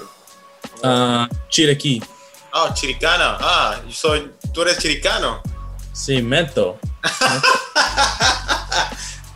Uh, 0.82 1.26
Chiriquí. 1.50 2.06
Oh, 2.52 2.72
Chiricana. 2.74 3.36
Ah, 3.40 3.80
so 3.90 4.16
tú 4.52 4.62
eres 4.62 4.78
chiricano. 4.78 5.42
Sí, 5.92 6.22
mento. 6.22 6.78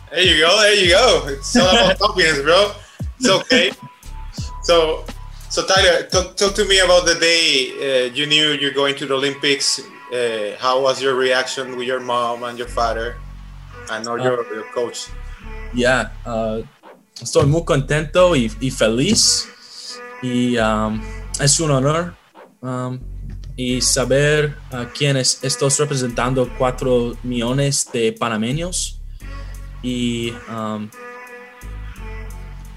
there 0.09 0.23
you 0.23 0.39
go. 0.39 0.61
There 0.61 0.75
you 0.75 0.89
go. 0.91 1.27
It's 1.27 1.55
all 1.55 1.69
about 1.69 1.99
confidence, 1.99 2.41
bro. 2.41 2.71
It's 3.19 3.29
okay. 3.29 3.71
So, 4.63 5.05
so 5.49 5.65
Tyler, 5.65 6.07
talk, 6.09 6.35
talk 6.35 6.55
to 6.55 6.65
me 6.65 6.79
about 6.79 7.05
the 7.05 7.15
day 7.19 7.73
uh, 7.77 8.13
you 8.13 8.25
knew 8.25 8.51
you're 8.51 8.71
going 8.71 8.95
to 8.95 9.05
the 9.05 9.13
Olympics. 9.13 9.79
Uh, 10.11 10.55
how 10.57 10.81
was 10.81 11.01
your 11.01 11.15
reaction 11.15 11.75
with 11.75 11.87
your 11.87 11.99
mom 11.99 12.43
and 12.43 12.57
your 12.57 12.67
father 12.67 13.17
and 13.91 14.07
uh, 14.07 14.15
your, 14.15 14.45
your, 14.53 14.63
coach? 14.73 15.09
Yeah, 15.73 16.09
uh, 16.25 16.61
estoy 17.19 17.45
muy 17.45 17.63
contento 17.65 18.35
y, 18.35 18.49
y 18.61 18.69
feliz 18.69 19.47
y 20.21 20.57
um, 20.57 21.03
es 21.39 21.59
un 21.59 21.71
honor 21.71 22.15
um, 22.63 22.99
y 23.57 23.81
saber 23.81 24.55
a 24.71 24.85
quiénes 24.85 25.43
estoy 25.43 25.69
representando 25.77 26.49
cuatro 26.57 27.15
millones 27.23 27.87
de 27.91 28.13
panameños. 28.13 28.99
Y 29.83 30.33
um, 30.47 30.89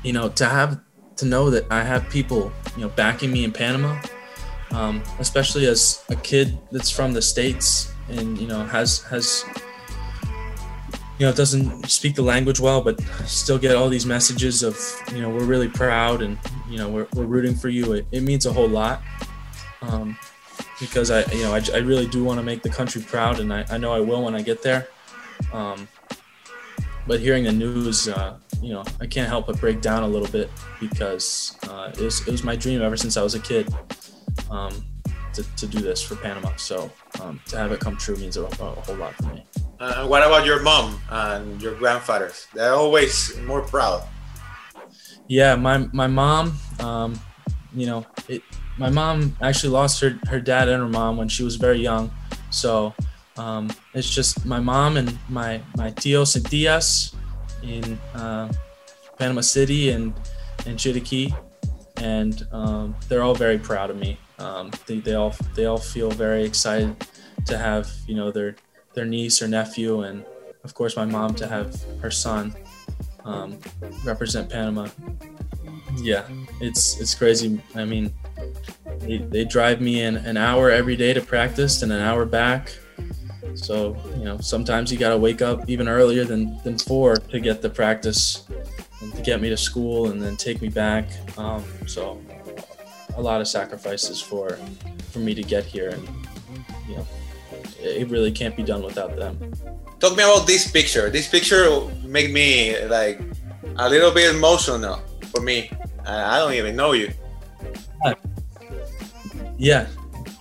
you 0.03 0.13
know 0.13 0.29
to 0.29 0.45
have 0.45 0.81
to 1.17 1.25
know 1.25 1.51
that 1.51 1.65
I 1.71 1.83
have 1.83 2.09
people 2.11 2.53
you 2.77 2.83
know 2.83 2.89
backing 2.91 3.33
me 3.33 3.45
in 3.45 3.53
Panama 3.53 4.01
um, 4.73 5.03
especially 5.19 5.67
as 5.67 6.05
a 6.09 6.17
kid 6.17 6.59
that's 6.71 6.91
from 6.91 7.13
the 7.13 7.23
states 7.23 7.93
and 8.09 8.39
you 8.39 8.47
know 8.47 8.65
has 8.65 9.03
has 9.05 9.45
you 11.19 11.27
know 11.27 11.33
doesn't 11.33 11.89
speak 11.89 12.15
the 12.15 12.23
language 12.23 12.61
well 12.61 12.81
but 12.81 13.01
still 13.25 13.59
get 13.59 13.75
all 13.75 13.89
these 13.89 14.07
messages 14.07 14.63
of 14.63 14.77
you 15.15 15.23
know 15.23 15.31
we're 15.31 15.45
really 15.45 15.69
proud 15.69 16.23
and 16.23 16.39
you 16.69 16.77
know 16.77 16.89
we're, 16.89 17.07
we're 17.15 17.25
rooting 17.25 17.55
for 17.55 17.69
you. 17.69 17.93
It, 17.95 18.07
it 18.13 18.23
means 18.23 18.47
a 18.47 18.53
whole 18.53 18.69
lot 18.69 19.03
um, 19.87 20.17
because 20.81 21.11
i 21.11 21.25
you 21.33 21.43
know 21.43 21.55
i, 21.55 21.63
I 21.75 21.79
really 21.79 22.07
do 22.07 22.25
want 22.25 22.39
to 22.39 22.43
make 22.45 22.63
the 22.63 22.71
country 22.71 23.03
proud 23.03 23.41
and 23.41 23.53
I, 23.53 23.65
I 23.71 23.79
know 23.79 23.93
i 23.93 24.01
will 24.01 24.23
when 24.25 24.35
i 24.35 24.43
get 24.43 24.63
there 24.63 24.89
um, 25.53 25.89
but 27.07 27.21
hearing 27.21 27.45
the 27.45 27.53
news 27.53 28.09
uh, 28.09 28.39
you 28.61 28.73
know 28.73 28.85
i 29.01 29.07
can't 29.07 29.29
help 29.29 29.47
but 29.47 29.61
break 29.61 29.81
down 29.81 30.03
a 30.03 30.09
little 30.09 30.29
bit 30.29 30.51
because 30.81 31.57
uh, 31.69 31.93
it, 31.95 32.01
was, 32.01 32.27
it 32.27 32.31
was 32.31 32.43
my 32.43 32.57
dream 32.57 32.83
ever 32.83 32.97
since 32.97 33.17
i 33.17 33.23
was 33.23 33.35
a 33.35 33.41
kid 33.41 33.73
um, 34.51 34.85
to, 35.37 35.43
to 35.57 35.67
do 35.67 35.81
this 35.81 36.03
for 36.03 36.17
Panama. 36.17 36.55
So 36.57 36.91
um, 37.21 37.41
to 37.49 37.59
have 37.59 37.71
it 37.73 37.81
come 37.81 37.97
true 37.97 38.17
means 38.17 38.37
a, 38.37 38.45
a 38.45 38.49
whole 38.49 38.97
lot 38.97 39.15
for 39.15 39.29
me. 39.35 39.45
Uh, 39.79 40.07
what 40.07 40.23
about 40.23 40.47
your 40.47 40.63
mom 40.63 41.01
and 41.11 41.61
your 41.63 41.75
grandfathers? 41.75 42.47
They're 42.55 42.75
always 42.75 43.37
more 43.41 43.63
proud. 43.63 44.03
Yeah, 45.29 45.55
my 45.57 45.79
my 45.93 46.07
mom, 46.07 46.57
um, 46.81 47.21
you 47.75 47.87
know, 47.87 48.07
it, 48.29 48.43
my 48.79 48.91
mom 48.91 49.37
actually 49.41 49.71
lost 49.71 50.01
her 50.01 50.19
her 50.29 50.41
dad 50.41 50.69
and 50.69 50.83
her 50.83 50.89
mom 50.89 51.17
when 51.17 51.29
she 51.29 51.43
was 51.43 51.57
very 51.57 51.79
young. 51.79 52.11
So 52.51 52.95
um, 53.37 53.71
it's 53.95 54.09
just 54.09 54.45
my 54.47 54.61
mom 54.61 54.97
and 54.97 55.19
my 55.29 55.61
my 55.77 55.91
tios 55.93 56.37
and 56.37 56.45
tias 56.45 57.15
in 57.63 57.99
uh, 58.15 58.53
Panama 59.19 59.41
City 59.41 59.91
and 59.91 60.15
and 60.67 60.79
Chiriquí, 60.79 61.35
and 61.99 62.47
um, 62.53 62.95
they're 63.09 63.23
all 63.23 63.35
very 63.35 63.59
proud 63.59 63.91
of 63.91 63.97
me. 63.97 64.19
Um, 64.39 64.71
they, 64.87 65.01
they 65.01 65.15
all 65.15 65.35
they 65.55 65.67
all 65.67 65.79
feel 65.79 66.11
very 66.11 66.45
excited 66.45 66.95
to 67.47 67.57
have 67.57 67.91
you 68.07 68.15
know 68.15 68.31
their 68.31 68.57
their 68.95 69.05
niece 69.05 69.43
or 69.43 69.49
nephew, 69.49 70.03
and 70.03 70.25
of 70.65 70.75
course 70.75 70.97
my 70.97 71.05
mom 71.05 71.35
to 71.35 71.47
have 71.47 71.83
her 72.01 72.11
son 72.11 72.55
um, 73.25 73.59
represent 74.05 74.51
Panama. 74.51 74.89
Yeah, 75.97 76.27
it's 76.61 77.01
it's 77.01 77.15
crazy. 77.15 77.61
I 77.75 77.85
mean, 77.85 78.13
they, 79.01 79.19
they 79.19 79.45
drive 79.45 79.81
me 79.81 80.03
in 80.03 80.17
an 80.17 80.37
hour 80.37 80.71
every 80.71 80.97
day 80.97 81.13
to 81.13 81.21
practice 81.21 81.83
and 81.83 81.93
an 81.93 82.01
hour 82.01 82.25
back, 82.25 82.73
So 83.57 83.97
you 84.19 84.25
know, 84.25 84.39
sometimes 84.39 84.93
you 84.93 84.99
gotta 84.99 85.17
wake 85.17 85.41
up 85.41 85.69
even 85.69 85.89
earlier 85.89 86.25
than 86.25 86.59
than 86.63 86.79
four 86.79 87.17
to 87.17 87.41
get 87.41 87.63
the 87.63 87.71
practice, 87.71 88.45
and 89.01 89.15
to 89.15 89.23
get 89.23 89.41
me 89.41 89.49
to 89.49 89.57
school, 89.57 90.11
and 90.11 90.23
then 90.23 90.37
take 90.37 90.61
me 90.61 90.69
back. 90.69 91.09
Um, 91.39 91.65
so 91.87 92.21
a 93.17 93.23
lot 93.23 93.41
of 93.41 93.49
sacrifices 93.49 94.21
for 94.21 94.59
for 95.11 95.21
me 95.21 95.35
to 95.35 95.43
get 95.43 95.65
here, 95.65 95.91
and 95.91 96.07
you 96.89 96.97
know, 96.97 97.07
it 97.81 98.09
really 98.11 98.31
can't 98.31 98.57
be 98.57 98.63
done 98.63 98.83
without 98.83 99.17
them. 99.17 99.39
Talk 100.01 100.17
me 100.17 100.23
about 100.23 100.47
this 100.47 100.71
picture. 100.71 101.09
This 101.09 101.27
picture 101.27 101.81
made 102.05 102.33
me 102.33 102.79
like 102.87 103.21
a 103.77 103.89
little 103.89 104.13
bit 104.13 104.35
emotional 104.35 105.01
for 105.33 105.41
me. 105.41 105.71
I 106.05 106.39
don't 106.39 106.53
even 106.53 106.77
know 106.77 106.93
you. 106.93 107.11
Yeah, 109.59 109.89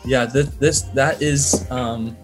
yeah. 0.06 0.26
This, 0.26 0.50
this 0.50 0.82
that 0.94 1.22
is 1.22 1.70
um, 1.72 2.18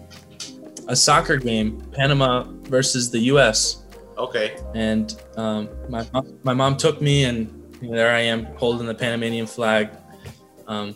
a 0.88 0.96
soccer 0.96 1.36
game, 1.36 1.80
Panama 1.92 2.44
versus 2.62 3.10
the 3.10 3.18
U.S. 3.32 3.84
Okay. 4.18 4.56
And 4.74 5.20
um, 5.36 5.68
my 5.88 6.06
my 6.42 6.54
mom 6.54 6.76
took 6.76 7.00
me, 7.00 7.24
and 7.24 7.76
there 7.80 8.14
I 8.14 8.20
am 8.20 8.44
holding 8.56 8.86
the 8.86 8.94
Panamanian 8.94 9.46
flag, 9.46 9.90
um, 10.66 10.94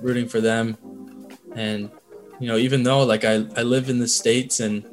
rooting 0.00 0.28
for 0.28 0.40
them. 0.40 0.76
And 1.54 1.90
you 2.40 2.46
know, 2.46 2.56
even 2.56 2.82
though 2.82 3.04
like 3.04 3.24
I 3.24 3.46
I 3.56 3.62
live 3.62 3.88
in 3.88 3.98
the 3.98 4.08
states 4.08 4.60
and 4.60 4.84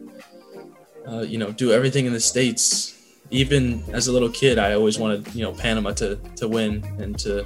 uh, 1.08 1.22
you 1.22 1.38
know 1.38 1.52
do 1.52 1.72
everything 1.72 2.06
in 2.06 2.14
the 2.14 2.20
states, 2.20 3.20
even 3.30 3.84
as 3.92 4.08
a 4.08 4.12
little 4.12 4.30
kid, 4.30 4.58
I 4.58 4.74
always 4.74 4.98
wanted 4.98 5.34
you 5.36 5.44
know 5.44 5.52
Panama 5.54 5.92
to 5.94 6.16
to 6.38 6.48
win 6.48 6.84
and 7.00 7.18
to. 7.20 7.46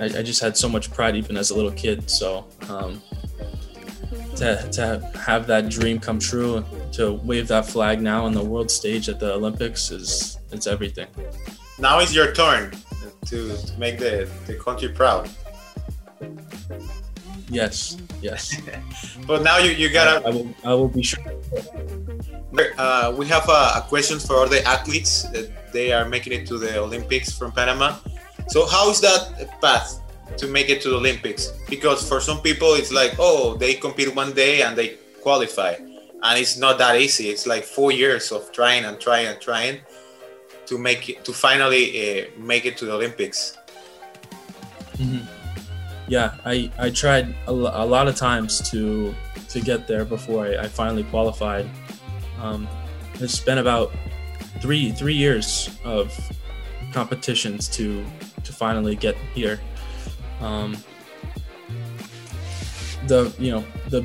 I, 0.00 0.04
I 0.04 0.22
just 0.22 0.40
had 0.40 0.56
so 0.56 0.68
much 0.68 0.90
pride 0.90 1.14
even 1.16 1.36
as 1.36 1.50
a 1.50 1.54
little 1.54 1.72
kid. 1.72 2.10
So 2.10 2.46
um, 2.68 3.02
to 4.36 4.68
to 4.72 5.10
have 5.14 5.46
that 5.46 5.68
dream 5.68 5.98
come 6.00 6.18
true, 6.18 6.64
to 6.92 7.12
wave 7.12 7.48
that 7.48 7.66
flag 7.66 8.00
now 8.00 8.24
on 8.24 8.32
the 8.32 8.42
world 8.42 8.70
stage 8.70 9.08
at 9.08 9.20
the 9.20 9.34
Olympics 9.34 9.90
is 9.90 10.38
it's 10.52 10.66
everything. 10.66 11.08
Now 11.78 12.00
it's 12.00 12.14
your 12.14 12.32
turn 12.32 12.72
to, 13.26 13.56
to 13.56 13.78
make 13.78 13.98
the, 13.98 14.28
the 14.46 14.54
country 14.54 14.88
proud. 14.88 15.30
Yes, 17.48 17.96
yes. 18.22 18.60
but 19.26 19.42
now 19.42 19.58
you, 19.58 19.72
you 19.72 19.90
gotta. 19.90 20.24
I, 20.26 20.30
I, 20.30 20.34
will, 20.34 20.54
I 20.64 20.74
will 20.74 20.88
be 20.88 21.02
sure. 21.02 21.24
Uh, 22.78 23.14
we 23.16 23.26
have 23.26 23.48
a, 23.48 23.78
a, 23.78 23.84
question 23.88 24.18
for 24.18 24.36
all 24.36 24.48
the 24.48 24.62
athletes 24.66 25.22
that 25.30 25.72
they 25.72 25.92
are 25.92 26.08
making 26.08 26.32
it 26.32 26.46
to 26.48 26.58
the 26.58 26.78
Olympics 26.78 27.36
from 27.36 27.52
Panama. 27.52 27.96
So 28.50 28.66
how 28.66 28.90
is 28.90 29.00
that 29.00 29.60
path 29.62 30.02
to 30.36 30.48
make 30.48 30.68
it 30.70 30.82
to 30.82 30.90
the 30.90 30.96
Olympics? 30.96 31.52
Because 31.68 32.06
for 32.06 32.20
some 32.20 32.40
people 32.42 32.74
it's 32.74 32.92
like, 32.92 33.14
oh, 33.20 33.56
they 33.56 33.74
compete 33.74 34.14
one 34.14 34.32
day 34.32 34.62
and 34.62 34.76
they 34.76 34.98
qualify, 35.22 35.74
and 35.74 36.38
it's 36.38 36.58
not 36.58 36.76
that 36.78 36.96
easy. 37.00 37.30
It's 37.30 37.46
like 37.46 37.62
four 37.62 37.92
years 37.92 38.32
of 38.32 38.50
trying 38.50 38.84
and 38.84 38.98
trying 38.98 39.28
and 39.28 39.40
trying 39.40 39.80
to 40.66 40.78
make 40.78 41.08
it 41.08 41.24
to 41.26 41.32
finally 41.32 41.84
uh, 41.94 42.26
make 42.38 42.66
it 42.66 42.76
to 42.78 42.86
the 42.86 42.94
Olympics. 42.94 43.56
Mm-hmm. 44.98 45.24
Yeah, 46.08 46.34
I 46.44 46.72
I 46.76 46.90
tried 46.90 47.32
a, 47.46 47.52
a, 47.52 47.86
lot 47.86 48.08
of 48.08 48.16
times 48.16 48.68
to 48.70 49.14
to 49.48 49.60
get 49.60 49.86
there 49.86 50.04
before 50.04 50.46
I, 50.46 50.64
I 50.64 50.66
finally 50.66 51.04
qualified. 51.04 51.70
Um, 52.42 52.66
it's 53.14 53.38
been 53.38 53.58
about 53.58 53.92
three 54.60 54.90
three 54.90 55.14
years 55.14 55.70
of 55.84 56.10
competitions 56.92 57.68
to 57.68 58.04
finally 58.60 58.94
get 58.94 59.16
here. 59.34 59.58
Um, 60.40 60.76
the 63.08 63.32
you 63.38 63.50
know 63.50 63.64
the 63.88 64.04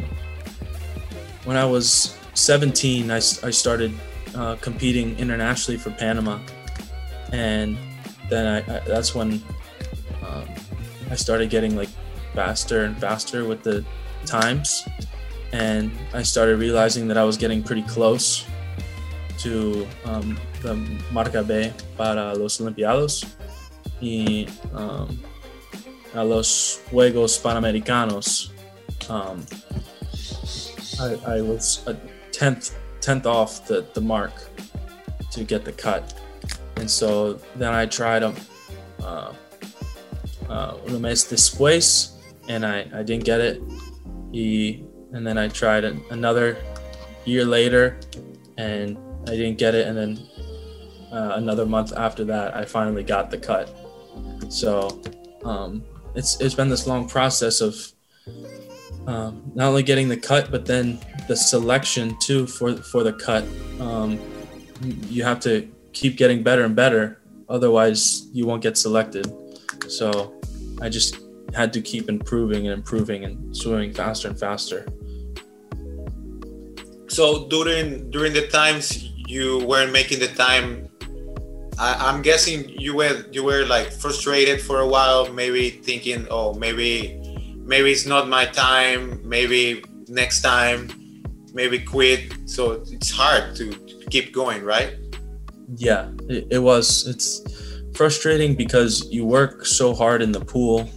when 1.44 1.58
I 1.58 1.66
was 1.66 2.18
17, 2.34 3.12
I, 3.12 3.18
I 3.18 3.52
started 3.52 3.92
uh, 4.34 4.56
competing 4.62 5.20
internationally 5.20 5.78
for 5.78 5.92
Panama, 5.92 6.40
and 7.32 7.78
then 8.30 8.48
I, 8.48 8.58
I 8.60 8.80
that's 8.88 9.14
when 9.14 9.44
um, 10.26 10.48
I 11.12 11.16
started 11.16 11.50
getting 11.50 11.76
like 11.76 11.90
faster 12.34 12.86
and 12.86 12.98
faster 12.98 13.44
with 13.46 13.62
the 13.62 13.84
times, 14.26 14.88
and 15.52 15.92
I 16.14 16.24
started 16.24 16.58
realizing 16.58 17.08
that 17.10 17.18
I 17.18 17.26
was 17.26 17.38
getting 17.38 17.62
pretty 17.62 17.84
close 17.84 18.46
to 19.40 19.86
um, 20.06 20.40
the 20.62 20.74
marca 21.12 21.44
B 21.44 21.72
para 21.98 22.34
los 22.34 22.60
Olimpiados 22.60 23.26
y 24.02 24.48
um, 24.74 25.20
a 26.14 26.24
los 26.24 26.82
Juegos 26.92 27.40
Panamericanos. 27.42 28.52
Um, 29.10 29.46
I, 31.00 31.38
I, 31.38 31.42
was 31.42 31.86
a 31.88 31.96
tenth 32.32 32.76
tenth 33.02 33.26
off 33.26 33.68
the, 33.68 33.86
the 33.94 34.02
mark 34.02 34.34
to 35.32 35.44
get 35.44 35.66
the 35.66 35.72
cut, 35.72 36.14
and 36.78 36.90
so 36.90 37.34
then 37.56 37.74
I 37.74 37.86
tried 37.86 38.24
a 38.24 38.34
uh, 39.04 39.34
uh, 40.50 40.78
un 40.88 41.02
mes 41.02 41.26
después, 41.26 42.14
and 42.48 42.66
I, 42.66 42.88
I 42.94 43.04
didn't 43.04 43.26
get 43.26 43.42
it. 43.42 43.62
He, 44.32 44.86
and 45.12 45.26
then 45.26 45.38
I 45.38 45.48
tried 45.48 45.84
another 45.84 46.58
year 47.26 47.46
later, 47.46 48.00
and 48.58 48.98
I 49.28 49.32
didn't 49.32 49.58
get 49.58 49.76
it, 49.76 49.88
and 49.88 49.98
then 49.98 50.28
uh, 51.12 51.34
another 51.36 51.66
month 51.66 51.94
after 51.96 52.24
that, 52.26 52.56
I 52.56 52.66
finally 52.66 53.04
got 53.04 53.32
the 53.32 53.38
cut. 53.38 53.76
So 54.50 55.02
um, 55.44 55.84
it's 56.16 56.40
it's 56.40 56.56
been 56.56 56.70
this 56.70 56.88
long 56.88 57.08
process 57.08 57.62
of 57.62 57.76
um, 59.08 59.52
not 59.54 59.68
only 59.70 59.84
getting 59.84 60.10
the 60.10 60.18
cut, 60.18 60.52
but 60.52 60.66
then 60.66 61.00
the 61.28 61.36
selection 61.36 62.18
too 62.20 62.48
for 62.48 62.76
for 62.78 63.04
the 63.04 63.14
cut. 63.14 63.46
Um, 63.80 64.20
you 65.10 65.24
have 65.24 65.40
to 65.42 65.70
keep 65.94 66.18
getting 66.18 66.44
better 66.44 66.64
and 66.64 66.76
better, 66.76 67.22
otherwise 67.50 68.28
you 68.34 68.46
won't 68.46 68.62
get 68.62 68.78
selected. 68.78 69.32
So 69.88 70.40
I 70.82 70.90
just 70.90 71.18
had 71.54 71.72
to 71.74 71.82
keep 71.82 72.10
improving 72.10 72.68
and 72.68 72.74
improving 72.74 73.24
and 73.24 73.56
swimming 73.56 73.94
faster 73.94 74.28
and 74.28 74.40
faster. 74.40 74.86
So 77.08 77.48
during 77.48 78.10
during 78.12 78.34
the 78.34 78.48
times 78.48 79.12
you 79.28 79.66
weren't 79.66 79.92
making 79.92 80.20
the 80.20 80.28
time 80.28 80.90
I, 81.78 82.10
am 82.10 82.22
guessing 82.22 82.70
you 82.70 82.96
were 82.96 83.26
you 83.32 83.44
were 83.44 83.66
like 83.66 83.92
frustrated 83.92 84.62
for 84.62 84.80
a 84.80 84.88
while, 84.88 85.32
maybe 85.32 85.70
thinking, 85.70 86.28
oh, 86.30 86.54
maybe 86.54 87.20
maybe 87.58 87.92
it's 87.92 88.06
not 88.06 88.30
my 88.30 88.46
time, 88.46 89.20
maybe 89.28 89.84
next 90.08 90.42
time, 90.42 90.90
maybe 91.54 91.80
quit. 91.80 92.34
So 92.46 92.84
it's 92.92 93.12
hard 93.12 93.56
to, 93.58 93.72
to 93.72 94.06
keep 94.10 94.34
going, 94.34 94.64
right? 94.64 94.96
Yeah, 95.76 96.12
it, 96.30 96.48
it, 96.52 96.60
was. 96.60 97.08
It's 97.08 97.42
frustrating 97.96 98.56
because 98.56 99.10
you 99.12 99.26
work 99.26 99.66
so 99.66 99.94
hard 99.94 100.22
in 100.22 100.32
the 100.32 100.42
pool. 100.42 100.90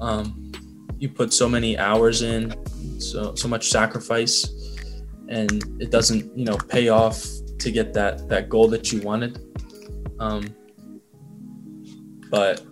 Um, 0.00 0.52
you 0.98 1.08
put 1.08 1.32
so 1.32 1.48
many 1.48 1.78
hours 1.78 2.22
in, 2.22 2.54
so 3.00 3.34
so 3.34 3.46
much 3.46 3.68
sacrifice, 3.68 4.48
and 5.28 5.62
it 5.80 5.90
doesn't 5.90 6.36
you 6.36 6.46
know 6.46 6.56
pay 6.56 6.88
off 6.88 7.24
to 7.58 7.70
get 7.70 7.92
that 7.92 8.28
that 8.28 8.48
goal 8.48 8.66
that 8.68 8.90
you 8.90 9.02
wanted 9.02 9.38
um, 10.20 10.54
but 12.30 12.62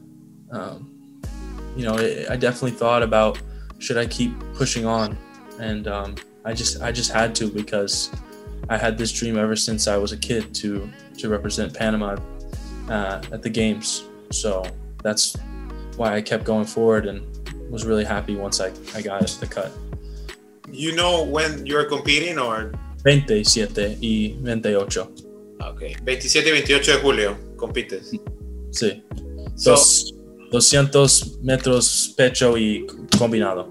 um, 0.51 0.95
you 1.77 1.85
know, 1.85 1.97
it, 1.97 2.31
I 2.31 2.37
definitely 2.37 2.73
thought 2.73 3.03
about 3.03 3.41
should 3.79 3.97
I 3.97 4.07
keep 4.07 4.33
pushing 4.55 4.85
on, 4.87 5.17
and 5.59 5.89
um, 5.89 6.15
I 6.45 6.53
just 6.53 6.83
I 6.83 6.93
just 6.93 7.11
had 7.11 7.35
to 7.37 7.51
because 7.51 8.11
I 8.69 8.77
had 8.77 8.99
this 8.99 9.13
dream 9.13 9.39
ever 9.39 9.57
since 9.57 9.89
I 9.89 9.97
was 9.97 10.13
a 10.13 10.17
kid 10.17 10.55
to 10.57 10.89
to 11.19 11.29
represent 11.29 11.75
Panama 11.75 12.17
uh, 12.89 13.23
at 13.33 13.43
the 13.43 13.51
games. 13.51 14.05
So 14.31 14.65
that's 15.03 15.37
why 15.97 16.15
I 16.15 16.21
kept 16.21 16.45
going 16.45 16.67
forward 16.67 17.07
and 17.07 17.27
was 17.71 17.85
really 17.85 18.05
happy 18.05 18.37
once 18.37 18.61
I, 18.61 18.73
I 18.95 19.03
got 19.03 19.27
the 19.27 19.47
cut. 19.47 19.73
You 20.71 20.95
know 20.95 21.25
when 21.25 21.65
you're 21.67 21.87
competing 21.87 22.39
or 22.39 22.73
27 23.03 23.99
y 24.01 24.37
28. 24.43 25.28
Ok, 25.61 25.83
27 26.03 26.49
y 26.49 26.53
28 26.53 26.93
de 26.93 26.99
julio 26.99 27.39
compites. 27.57 28.11
Sí. 28.71 29.05
Dos, 29.65 30.15
200 30.51 31.39
metros 31.43 32.15
pecho 32.17 32.57
y 32.57 32.87
combinado. 33.19 33.69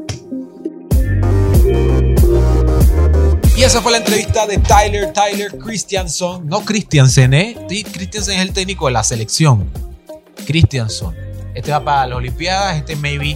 Y 3.56 3.64
esa 3.64 3.82
fue 3.82 3.92
la 3.92 3.98
entrevista 3.98 4.46
de 4.46 4.60
Tyler, 4.60 5.12
Tyler 5.14 5.58
Christianson. 5.58 6.48
No 6.48 6.64
Christiansen, 6.64 7.34
¿eh? 7.34 7.58
Christiansen 7.92 8.40
es 8.40 8.42
el 8.48 8.54
técnico 8.54 8.86
de 8.86 8.92
la 8.92 9.04
selección. 9.04 9.68
Christianson. 10.46 11.16
Este 11.56 11.72
va 11.72 11.84
para 11.84 12.08
las 12.08 12.18
Olimpiadas, 12.18 12.78
este 12.78 12.96
maybe 12.96 13.36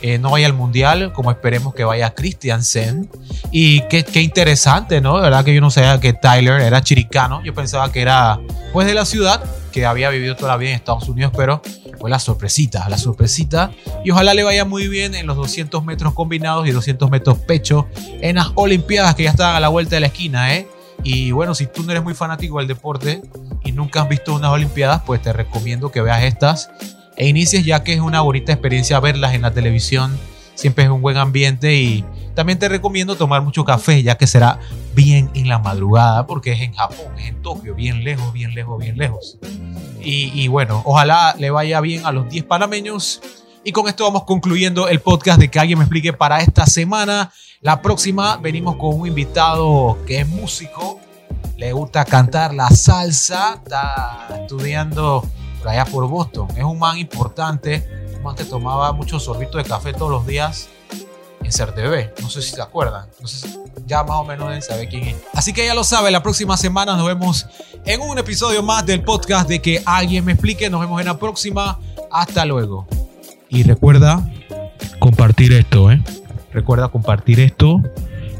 eh, 0.00 0.18
no 0.18 0.30
vaya 0.30 0.46
al 0.46 0.52
Mundial, 0.52 1.12
como 1.12 1.30
esperemos 1.30 1.74
que 1.74 1.84
vaya 1.84 2.14
Christiansen. 2.14 3.10
Y 3.50 3.80
qué, 3.88 4.04
interesante, 4.20 5.00
¿no? 5.00 5.16
De 5.16 5.22
verdad 5.22 5.44
que 5.44 5.54
yo 5.54 5.60
no 5.60 5.70
sabía 5.70 5.98
que 6.00 6.12
Tyler 6.12 6.60
era 6.60 6.82
chiricano. 6.82 7.42
Yo 7.42 7.54
pensaba 7.54 7.90
que 7.90 8.00
era, 8.00 8.38
pues, 8.72 8.86
de 8.86 8.94
la 8.94 9.04
ciudad, 9.04 9.42
que 9.72 9.86
había 9.86 10.10
vivido 10.10 10.36
toda 10.36 10.56
la 10.56 10.64
en 10.64 10.74
Estados 10.74 11.08
Unidos, 11.08 11.32
pero 11.36 11.62
fue 11.98 12.10
la 12.10 12.18
sorpresita, 12.18 12.88
la 12.88 12.98
sorpresita. 12.98 13.72
Y 14.04 14.10
ojalá 14.10 14.34
le 14.34 14.44
vaya 14.44 14.64
muy 14.64 14.88
bien 14.88 15.14
en 15.14 15.26
los 15.26 15.36
200 15.36 15.84
metros 15.84 16.14
combinados 16.14 16.66
y 16.68 16.70
200 16.70 17.10
metros 17.10 17.38
pecho 17.38 17.88
en 18.20 18.36
las 18.36 18.48
Olimpiadas 18.54 19.14
que 19.14 19.24
ya 19.24 19.30
están 19.30 19.56
a 19.56 19.60
la 19.60 19.68
vuelta 19.68 19.96
de 19.96 20.00
la 20.00 20.06
esquina, 20.06 20.54
¿eh? 20.54 20.68
Y 21.02 21.30
bueno, 21.30 21.54
si 21.54 21.66
tú 21.66 21.84
no 21.84 21.92
eres 21.92 22.02
muy 22.02 22.14
fanático 22.14 22.58
del 22.58 22.66
deporte 22.66 23.22
y 23.64 23.72
nunca 23.72 24.02
has 24.02 24.08
visto 24.08 24.34
unas 24.34 24.50
Olimpiadas, 24.50 25.02
pues 25.06 25.22
te 25.22 25.32
recomiendo 25.32 25.90
que 25.90 26.02
veas 26.02 26.22
estas 26.24 26.70
e 27.18 27.26
inicies 27.26 27.64
ya 27.64 27.82
que 27.82 27.94
es 27.94 28.00
una 28.00 28.20
bonita 28.20 28.52
experiencia 28.52 29.00
verlas 29.00 29.34
en 29.34 29.42
la 29.42 29.52
televisión. 29.52 30.16
Siempre 30.54 30.84
es 30.84 30.90
un 30.90 31.02
buen 31.02 31.16
ambiente 31.16 31.74
y 31.74 32.04
también 32.34 32.58
te 32.58 32.68
recomiendo 32.68 33.16
tomar 33.16 33.42
mucho 33.42 33.64
café 33.64 34.02
ya 34.02 34.16
que 34.16 34.28
será 34.28 34.60
bien 34.94 35.28
en 35.34 35.48
la 35.48 35.58
madrugada 35.58 36.26
porque 36.26 36.52
es 36.52 36.60
en 36.60 36.72
Japón, 36.74 37.06
es 37.18 37.26
en 37.26 37.42
Tokio, 37.42 37.74
bien 37.74 38.04
lejos, 38.04 38.32
bien 38.32 38.54
lejos, 38.54 38.78
bien 38.78 38.96
lejos. 38.96 39.38
Y, 40.00 40.30
y 40.32 40.46
bueno, 40.46 40.82
ojalá 40.84 41.34
le 41.38 41.50
vaya 41.50 41.80
bien 41.80 42.06
a 42.06 42.12
los 42.12 42.28
10 42.28 42.44
panameños. 42.44 43.20
Y 43.64 43.72
con 43.72 43.88
esto 43.88 44.04
vamos 44.04 44.22
concluyendo 44.22 44.88
el 44.88 45.00
podcast 45.00 45.40
de 45.40 45.48
que 45.48 45.58
alguien 45.58 45.78
me 45.78 45.84
explique 45.84 46.12
para 46.12 46.40
esta 46.40 46.66
semana. 46.66 47.32
La 47.60 47.82
próxima 47.82 48.36
venimos 48.36 48.76
con 48.76 48.94
un 48.94 49.08
invitado 49.08 49.98
que 50.06 50.20
es 50.20 50.28
músico, 50.28 51.00
le 51.56 51.72
gusta 51.72 52.04
cantar 52.04 52.54
la 52.54 52.70
salsa, 52.70 53.60
está 53.64 54.28
estudiando 54.40 55.24
por 55.58 55.68
allá 55.68 55.84
por 55.84 56.06
Boston. 56.08 56.48
Es 56.56 56.64
un 56.64 56.78
man 56.78 56.98
importante, 56.98 57.86
un 58.16 58.22
man 58.22 58.36
que 58.36 58.44
tomaba 58.44 58.92
muchos 58.92 59.24
sorbitos 59.24 59.62
de 59.62 59.68
café 59.68 59.92
todos 59.92 60.10
los 60.10 60.26
días 60.26 60.68
en 61.42 61.52
CERTV. 61.52 62.20
No 62.22 62.30
sé 62.30 62.42
si 62.42 62.54
se 62.54 62.62
acuerdan. 62.62 63.08
No 63.20 63.26
sé 63.26 63.48
si 63.48 63.58
ya 63.86 64.04
más 64.04 64.16
o 64.16 64.24
menos 64.24 64.48
deben 64.48 64.62
saber 64.62 64.88
quién 64.88 65.04
es. 65.04 65.16
Así 65.34 65.52
que 65.52 65.64
ya 65.64 65.74
lo 65.74 65.84
sabe, 65.84 66.10
la 66.10 66.22
próxima 66.22 66.56
semana 66.56 66.96
nos 66.96 67.06
vemos 67.06 67.46
en 67.84 68.00
un 68.00 68.18
episodio 68.18 68.62
más 68.62 68.84
del 68.84 69.02
podcast 69.02 69.48
de 69.48 69.60
que 69.60 69.82
alguien 69.84 70.24
me 70.24 70.32
explique. 70.32 70.68
Nos 70.70 70.80
vemos 70.80 71.00
en 71.00 71.06
la 71.06 71.18
próxima. 71.18 71.78
Hasta 72.10 72.44
luego. 72.44 72.86
Y 73.48 73.62
recuerda 73.62 74.30
compartir 74.98 75.52
esto, 75.52 75.90
¿eh? 75.90 76.02
Recuerda 76.52 76.88
compartir 76.88 77.40
esto 77.40 77.82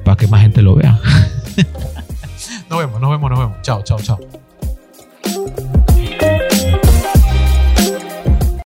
para 0.05 0.17
que 0.17 0.27
más 0.27 0.43
gente 0.43 0.63
lo 0.63 0.75
vea. 0.75 1.01
nos 2.71 2.79
vemos, 2.79 3.01
nos 3.01 3.11
vemos, 3.11 3.31
nos 3.31 3.39
vemos. 3.39 3.63
Chao, 3.63 3.83
chao, 3.83 3.99
chao. 4.01 4.38